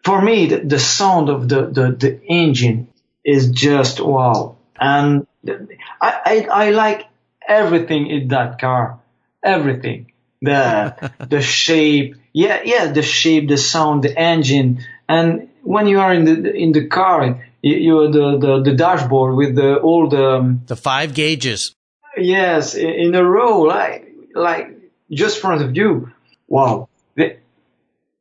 For 0.04 0.22
me, 0.22 0.47
the, 0.47 0.60
the 0.60 0.80
sound 0.80 1.30
of 1.30 1.47
the, 1.47 1.68
the, 1.68 1.91
the 1.91 2.20
engine 2.26 2.88
is 3.24 3.49
just 3.52 3.99
wow. 3.99 4.58
And 4.80 5.28
I, 5.47 5.60
I, 6.02 6.47
I 6.52 6.70
like 6.72 7.06
everything 7.47 8.08
in 8.08 8.30
that 8.30 8.60
car. 8.60 8.99
Everything. 9.43 10.12
The, 10.41 11.12
the 11.30 11.41
shape. 11.41 12.16
Yeah, 12.34 12.62
yeah, 12.64 12.91
the 12.91 13.04
shape, 13.04 13.47
the 13.47 13.58
sound, 13.58 14.04
the 14.04 14.18
engine. 14.18 14.84
And 15.08 15.49
when 15.62 15.88
you 15.88 15.99
are 15.99 16.14
in 16.14 16.26
the, 16.26 16.52
in 16.54 16.72
the 16.72 16.88
car, 16.88 17.45
you, 17.62 17.76
you 17.76 18.12
the, 18.12 18.38
the, 18.39 18.62
the 18.72 18.76
dashboard 18.76 19.36
with 19.36 19.56
the, 19.56 19.76
all 19.78 20.10
the, 20.10 20.26
um, 20.38 20.62
The 20.66 20.76
five 20.76 21.14
gauges. 21.14 21.76
Yes, 22.18 22.76
i- 22.76 22.80
in 22.80 23.16
a 23.16 23.24
row, 23.24 23.62
like 23.62 24.08
like 24.36 24.70
just 25.10 25.39
front 25.39 25.62
of 25.62 25.76
you. 25.78 26.12
Wow, 26.47 26.89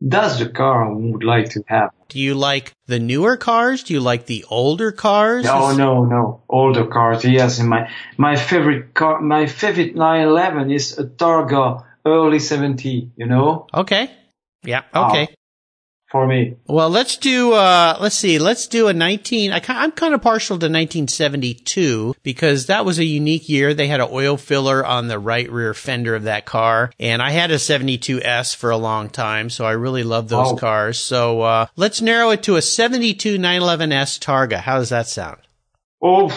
that's 0.01 0.39
the 0.39 0.49
car 0.49 0.89
I 0.89 0.93
would 0.93 1.25
like 1.25 1.51
to 1.51 1.63
have. 1.67 1.91
Do 2.09 2.19
you 2.19 2.35
like 2.35 2.75
the 2.87 2.99
newer 2.99 3.37
cars? 3.37 3.85
Do 3.85 3.95
you 3.95 4.01
like 4.01 4.27
the 4.27 4.45
older 4.51 4.93
cars? 4.93 5.45
No, 5.45 5.73
no, 5.73 6.05
no, 6.05 6.43
older 6.49 6.87
cars. 6.87 7.25
Yes, 7.25 7.59
and 7.59 7.69
my 7.69 7.91
my 8.17 8.37
favorite 8.37 8.95
car, 8.95 9.21
my 9.21 9.47
favorite 9.47 9.95
911 9.95 10.71
is 10.71 10.99
a 10.99 11.05
Targa 11.05 11.85
early 12.05 12.39
70. 12.39 13.13
You 13.17 13.27
know, 13.27 13.67
Okay. 13.73 14.11
Yeah. 14.65 14.83
Wow. 14.93 15.11
Ah. 15.13 15.27
For 16.11 16.27
me. 16.27 16.57
Well, 16.67 16.91
let's 16.91 17.17
do, 17.17 17.53
uh, 17.53 17.97
let's 18.01 18.17
see, 18.17 18.41
let's 18.41 18.67
do 18.67 18.89
a 18.89 18.93
19, 18.93 19.53
I, 19.53 19.63
I'm 19.69 19.93
kind 19.93 20.13
of 20.13 20.21
partial 20.21 20.59
to 20.59 20.67
1972 20.67 22.15
because 22.25 22.67
that 22.67 22.85
was 22.85 22.99
a 22.99 23.05
unique 23.05 23.49
year. 23.49 23.75
They 23.75 23.87
had 23.87 24.01
an 24.01 24.09
oil 24.11 24.37
filler 24.37 24.85
on 24.85 25.07
the 25.09 25.21
right 25.21 25.51
rear 25.51 25.73
fender 25.73 26.17
of 26.17 26.25
that 26.25 26.47
car. 26.47 26.91
And 26.99 27.23
I 27.23 27.31
had 27.31 27.53
a 27.53 27.57
72S 27.57 28.57
for 28.57 28.71
a 28.71 28.77
long 28.77 29.09
time. 29.09 29.51
So 29.51 29.65
I 29.65 29.73
really 29.73 30.03
love 30.03 30.29
those 30.29 30.53
Oh. 30.53 30.57
cars. 30.57 30.99
So, 30.99 31.43
uh, 31.43 31.67
let's 31.77 32.01
narrow 32.03 32.31
it 32.31 32.43
to 32.45 32.57
a 32.57 32.63
72 32.63 33.39
911S 33.39 34.19
Targa. 34.19 34.59
How 34.59 34.79
does 34.79 34.89
that 34.89 35.07
sound? 35.07 35.39
Oh, 36.03 36.29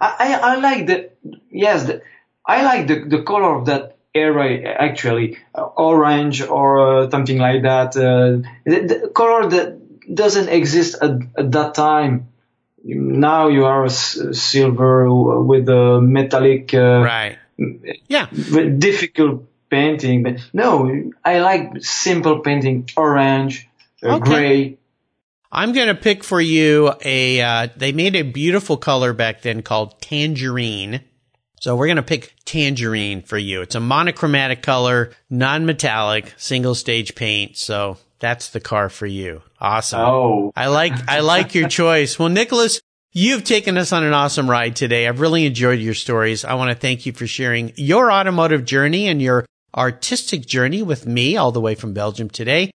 I 0.00 0.14
I, 0.20 0.34
I 0.34 0.56
like 0.60 0.86
the 0.86 1.10
yes, 1.50 1.84
the, 1.84 2.02
I 2.46 2.62
like 2.62 2.86
the 2.86 3.04
the 3.08 3.22
color 3.22 3.58
of 3.58 3.66
that 3.66 3.97
era 4.14 4.62
actually, 4.78 5.38
uh, 5.54 5.62
orange 5.62 6.42
or 6.42 7.04
uh, 7.04 7.10
something 7.10 7.38
like 7.38 7.62
that. 7.62 7.96
Uh, 7.96 8.48
the, 8.64 8.80
the 8.86 9.08
color 9.14 9.48
that 9.50 10.14
doesn't 10.14 10.48
exist 10.48 10.96
at, 11.00 11.18
at 11.36 11.52
that 11.52 11.74
time. 11.74 12.28
Now 12.84 13.48
you 13.48 13.64
are 13.66 13.88
silver 13.88 15.42
with 15.42 15.68
a 15.68 16.00
metallic, 16.00 16.72
uh, 16.72 17.00
Right. 17.02 17.38
Yeah. 18.08 18.26
difficult 18.30 19.44
painting. 19.68 20.22
But 20.22 20.36
no, 20.52 21.10
I 21.24 21.40
like 21.40 21.82
simple 21.82 22.40
painting, 22.40 22.88
orange, 22.96 23.68
uh, 24.02 24.16
Okay. 24.16 24.30
gray. 24.30 24.78
I'm 25.50 25.72
going 25.72 25.88
to 25.88 25.94
pick 25.94 26.24
for 26.24 26.40
you 26.40 26.92
a, 27.02 27.40
uh, 27.40 27.68
they 27.76 27.92
made 27.92 28.14
a 28.16 28.22
beautiful 28.22 28.76
color 28.76 29.12
back 29.12 29.42
then 29.42 29.62
called 29.62 30.00
tangerine. 30.00 31.00
So 31.60 31.76
we're 31.76 31.86
going 31.86 31.96
to 31.96 32.02
pick 32.02 32.34
tangerine 32.44 33.22
for 33.22 33.38
you. 33.38 33.62
It's 33.62 33.74
a 33.74 33.80
monochromatic 33.80 34.62
color, 34.62 35.12
non-metallic, 35.28 36.34
single 36.36 36.74
stage 36.74 37.14
paint. 37.14 37.56
So 37.56 37.98
that's 38.20 38.50
the 38.50 38.60
car 38.60 38.88
for 38.88 39.06
you. 39.06 39.42
Awesome. 39.60 40.00
Oh, 40.00 40.52
I 40.56 40.68
like, 40.68 41.08
I 41.08 41.20
like 41.20 41.54
your 41.54 41.68
choice. 41.68 42.18
Well, 42.18 42.28
Nicholas, 42.28 42.80
you've 43.12 43.44
taken 43.44 43.76
us 43.76 43.92
on 43.92 44.04
an 44.04 44.12
awesome 44.12 44.48
ride 44.48 44.76
today. 44.76 45.08
I've 45.08 45.20
really 45.20 45.46
enjoyed 45.46 45.80
your 45.80 45.94
stories. 45.94 46.44
I 46.44 46.54
want 46.54 46.70
to 46.70 46.76
thank 46.76 47.06
you 47.06 47.12
for 47.12 47.26
sharing 47.26 47.72
your 47.76 48.12
automotive 48.12 48.64
journey 48.64 49.08
and 49.08 49.20
your 49.20 49.44
artistic 49.76 50.46
journey 50.46 50.82
with 50.82 51.06
me 51.06 51.36
all 51.36 51.52
the 51.52 51.60
way 51.60 51.74
from 51.74 51.92
Belgium 51.92 52.30
today. 52.30 52.70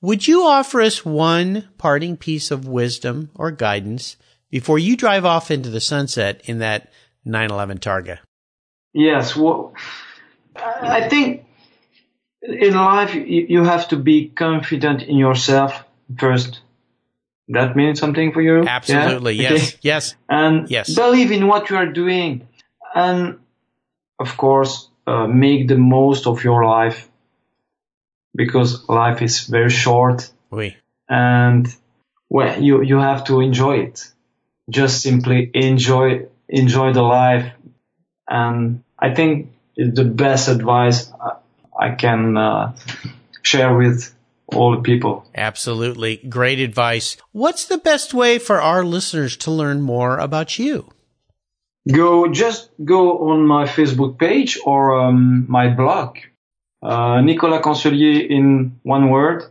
Would 0.00 0.28
you 0.28 0.42
offer 0.42 0.80
us 0.80 1.04
one 1.04 1.68
parting 1.78 2.16
piece 2.16 2.50
of 2.50 2.68
wisdom 2.68 3.30
or 3.34 3.50
guidance 3.50 4.16
before 4.50 4.78
you 4.78 4.96
drive 4.96 5.24
off 5.24 5.50
into 5.50 5.70
the 5.70 5.80
sunset 5.80 6.42
in 6.44 6.58
that 6.58 6.92
911 7.24 7.78
Targa? 7.78 8.18
Yes, 8.92 9.34
well, 9.34 9.74
I 10.56 11.08
think 11.08 11.44
in 12.42 12.74
life 12.74 13.14
you, 13.14 13.46
you 13.48 13.64
have 13.64 13.88
to 13.88 13.96
be 13.96 14.28
confident 14.28 15.02
in 15.02 15.16
yourself 15.16 15.84
first. 16.18 16.60
That 17.48 17.76
means 17.76 18.00
something 18.00 18.32
for 18.32 18.40
you? 18.40 18.62
Yeah? 18.64 18.70
Absolutely. 18.76 19.34
Okay. 19.44 19.54
Yes. 19.54 19.76
Yes. 19.82 20.16
And 20.28 20.70
Yes. 20.70 20.94
believe 20.94 21.32
in 21.32 21.46
what 21.46 21.70
you 21.70 21.76
are 21.76 21.86
doing. 21.92 22.48
And 22.94 23.40
of 24.18 24.36
course, 24.36 24.88
uh, 25.06 25.26
make 25.26 25.68
the 25.68 25.76
most 25.76 26.26
of 26.26 26.44
your 26.44 26.64
life 26.64 27.08
because 28.34 28.88
life 28.88 29.22
is 29.22 29.44
very 29.46 29.70
short 29.70 30.30
Oui. 30.50 30.76
and 31.08 31.68
well, 32.30 32.60
you, 32.60 32.82
you 32.82 32.98
have 32.98 33.24
to 33.24 33.40
enjoy 33.40 33.76
it. 33.78 34.10
Just 34.68 35.02
simply 35.02 35.50
enjoy, 35.54 36.26
enjoy 36.48 36.92
the 36.92 37.02
life. 37.02 37.52
And 38.28 38.82
I 38.98 39.14
think 39.14 39.52
it's 39.76 39.96
the 39.96 40.04
best 40.04 40.48
advice 40.48 41.10
I- 41.78 41.94
can 41.96 42.36
uh, 42.36 42.72
share 43.42 43.76
with 43.76 44.14
all 44.46 44.76
the 44.76 44.82
people. 44.82 45.26
Absolutely. 45.34 46.16
Great 46.16 46.60
advice. 46.60 47.16
What's 47.32 47.66
the 47.66 47.78
best 47.78 48.14
way 48.14 48.38
for 48.38 48.60
our 48.60 48.84
listeners 48.84 49.36
to 49.38 49.50
learn 49.50 49.82
more 49.82 50.18
about 50.18 50.58
you? 50.58 50.90
Go, 51.90 52.28
just 52.28 52.70
go 52.82 53.30
on 53.30 53.46
my 53.46 53.66
Facebook 53.66 54.18
page 54.18 54.58
or 54.64 54.98
um, 54.98 55.44
my 55.48 55.68
blog, 55.68 56.16
uh, 56.82 57.20
Nicolas 57.20 57.62
Cancelier 57.62 58.26
in 58.30 58.78
one 58.84 59.10
word, 59.10 59.44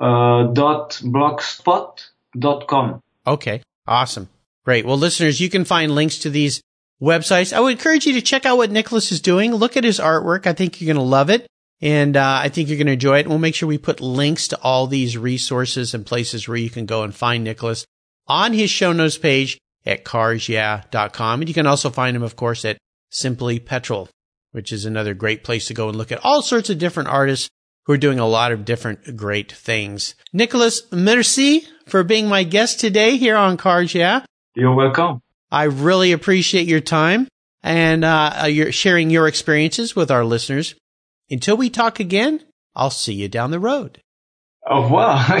uh, 0.00 0.44
dot 0.52 1.00
blogspot 1.04 2.00
dot 2.36 2.66
com. 2.66 3.00
Okay. 3.26 3.62
Awesome. 3.86 4.28
Great. 4.70 4.86
Well, 4.86 4.96
listeners, 4.98 5.40
you 5.40 5.50
can 5.50 5.64
find 5.64 5.96
links 5.96 6.18
to 6.18 6.30
these 6.30 6.62
websites. 7.02 7.52
I 7.52 7.58
would 7.58 7.72
encourage 7.72 8.06
you 8.06 8.12
to 8.12 8.22
check 8.22 8.46
out 8.46 8.56
what 8.56 8.70
Nicholas 8.70 9.10
is 9.10 9.20
doing. 9.20 9.52
Look 9.52 9.76
at 9.76 9.82
his 9.82 9.98
artwork. 9.98 10.46
I 10.46 10.52
think 10.52 10.80
you're 10.80 10.94
going 10.94 11.04
to 11.04 11.10
love 11.10 11.28
it. 11.28 11.48
And 11.80 12.16
uh, 12.16 12.38
I 12.40 12.50
think 12.50 12.68
you're 12.68 12.78
going 12.78 12.86
to 12.86 12.92
enjoy 12.92 13.18
it. 13.18 13.26
We'll 13.26 13.40
make 13.40 13.56
sure 13.56 13.68
we 13.68 13.78
put 13.78 14.00
links 14.00 14.46
to 14.46 14.60
all 14.60 14.86
these 14.86 15.18
resources 15.18 15.92
and 15.92 16.06
places 16.06 16.46
where 16.46 16.56
you 16.56 16.70
can 16.70 16.86
go 16.86 17.02
and 17.02 17.12
find 17.12 17.42
Nicholas 17.42 17.84
on 18.28 18.52
his 18.52 18.70
show 18.70 18.92
notes 18.92 19.18
page 19.18 19.58
at 19.84 20.04
carsyeah.com. 20.04 21.40
And 21.40 21.48
you 21.48 21.54
can 21.54 21.66
also 21.66 21.90
find 21.90 22.16
him, 22.16 22.22
of 22.22 22.36
course, 22.36 22.64
at 22.64 22.78
Simply 23.10 23.58
Petrol. 23.58 24.08
which 24.52 24.70
is 24.70 24.84
another 24.84 25.14
great 25.14 25.42
place 25.42 25.66
to 25.66 25.74
go 25.74 25.88
and 25.88 25.98
look 25.98 26.12
at 26.12 26.24
all 26.24 26.42
sorts 26.42 26.70
of 26.70 26.78
different 26.78 27.08
artists 27.08 27.48
who 27.86 27.92
are 27.92 27.98
doing 27.98 28.20
a 28.20 28.28
lot 28.28 28.52
of 28.52 28.64
different 28.64 29.16
great 29.16 29.50
things. 29.50 30.14
Nicholas, 30.32 30.82
merci 30.92 31.66
for 31.86 32.04
being 32.04 32.28
my 32.28 32.44
guest 32.44 32.78
today 32.78 33.16
here 33.16 33.36
on 33.36 33.56
Cars 33.56 33.96
Yeah. 33.96 34.22
You're 34.54 34.74
welcome. 34.74 35.22
I 35.50 35.64
really 35.64 36.12
appreciate 36.12 36.66
your 36.66 36.80
time 36.80 37.28
and 37.62 38.04
uh, 38.04 38.46
your 38.48 38.72
sharing 38.72 39.10
your 39.10 39.28
experiences 39.28 39.94
with 39.94 40.10
our 40.10 40.24
listeners. 40.24 40.74
Until 41.30 41.56
we 41.56 41.70
talk 41.70 42.00
again, 42.00 42.42
I'll 42.74 42.90
see 42.90 43.14
you 43.14 43.28
down 43.28 43.50
the 43.50 43.60
road. 43.60 44.02
Au 44.66 44.82
revoir. 44.82 45.40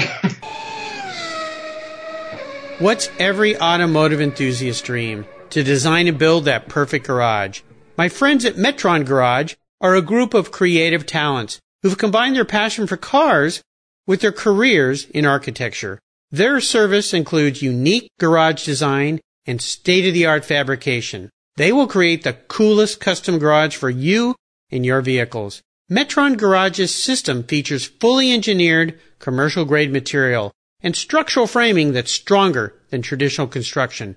What's 2.78 3.10
every 3.18 3.60
automotive 3.60 4.20
enthusiast 4.20 4.84
dream? 4.84 5.26
To 5.50 5.62
design 5.62 6.06
and 6.08 6.18
build 6.18 6.44
that 6.44 6.68
perfect 6.68 7.06
garage. 7.06 7.60
My 7.98 8.08
friends 8.08 8.44
at 8.44 8.54
Metron 8.54 9.04
Garage 9.04 9.54
are 9.80 9.94
a 9.94 10.02
group 10.02 10.32
of 10.32 10.52
creative 10.52 11.04
talents 11.06 11.60
who've 11.82 11.98
combined 11.98 12.36
their 12.36 12.44
passion 12.44 12.86
for 12.86 12.96
cars 12.96 13.62
with 14.06 14.20
their 14.20 14.32
careers 14.32 15.04
in 15.06 15.26
architecture. 15.26 16.00
Their 16.32 16.60
service 16.60 17.12
includes 17.12 17.60
unique 17.60 18.08
garage 18.20 18.64
design 18.64 19.20
and 19.46 19.60
state-of-the-art 19.60 20.44
fabrication. 20.44 21.28
They 21.56 21.72
will 21.72 21.88
create 21.88 22.22
the 22.22 22.34
coolest 22.34 23.00
custom 23.00 23.40
garage 23.40 23.74
for 23.74 23.90
you 23.90 24.36
and 24.70 24.86
your 24.86 25.00
vehicles. 25.00 25.60
Metron 25.90 26.36
Garage's 26.36 26.94
system 26.94 27.42
features 27.42 27.84
fully 27.84 28.32
engineered 28.32 29.00
commercial 29.18 29.64
grade 29.64 29.90
material 29.90 30.52
and 30.80 30.94
structural 30.94 31.48
framing 31.48 31.92
that's 31.92 32.12
stronger 32.12 32.74
than 32.90 33.02
traditional 33.02 33.48
construction. 33.48 34.16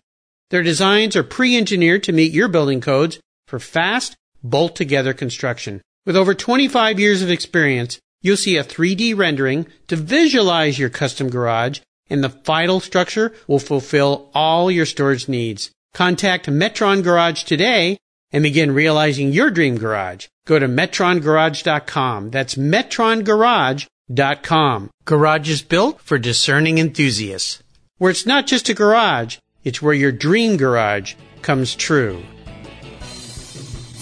Their 0.52 0.62
designs 0.62 1.16
are 1.16 1.24
pre-engineered 1.24 2.04
to 2.04 2.12
meet 2.12 2.32
your 2.32 2.48
building 2.48 2.80
codes 2.80 3.20
for 3.48 3.58
fast, 3.58 4.16
bolt 4.44 4.76
together 4.76 5.16
construction. 5.16 5.82
With 6.06 6.16
over 6.16 6.36
25 6.36 7.00
years 7.00 7.24
of 7.24 7.32
experience, 7.32 7.98
you'll 8.22 8.38
see 8.38 8.58
a 8.58 8.64
3D 8.64 9.18
rendering 9.18 9.66
to 9.88 9.96
visualize 9.96 10.78
your 10.78 10.90
custom 10.90 11.30
garage 11.30 11.80
and 12.10 12.24
the 12.24 12.30
final 12.30 12.80
structure 12.80 13.34
will 13.48 13.60
fulfill 13.60 14.32
all 14.34 14.72
your 14.72 14.86
storage 14.86 15.28
needs. 15.28 15.72
Contact 15.94 16.46
Metron 16.48 17.04
Garage 17.04 17.44
today 17.44 17.98
and 18.32 18.42
begin 18.44 18.74
realizing 18.74 19.32
your 19.32 19.52
dream 19.52 19.78
garage. 19.78 20.28
Go 20.46 20.60
to 20.60 20.68
metrongarage.com. 20.68 22.32
That's 22.32 22.56
metrongarage.com. 22.56 24.90
Garage 25.06 25.50
is 25.50 25.62
built 25.62 26.02
for 26.02 26.18
discerning 26.18 26.80
enthusiasts. 26.80 27.64
Where 27.98 28.12
it's 28.12 28.26
not 28.26 28.48
just 28.48 28.68
a 28.70 28.74
garage, 28.74 29.38
it's 29.64 29.82
where 29.82 29.94
your 29.94 30.12
dream 30.12 30.58
garage 30.58 31.14
comes 31.42 31.74
true. 31.76 32.24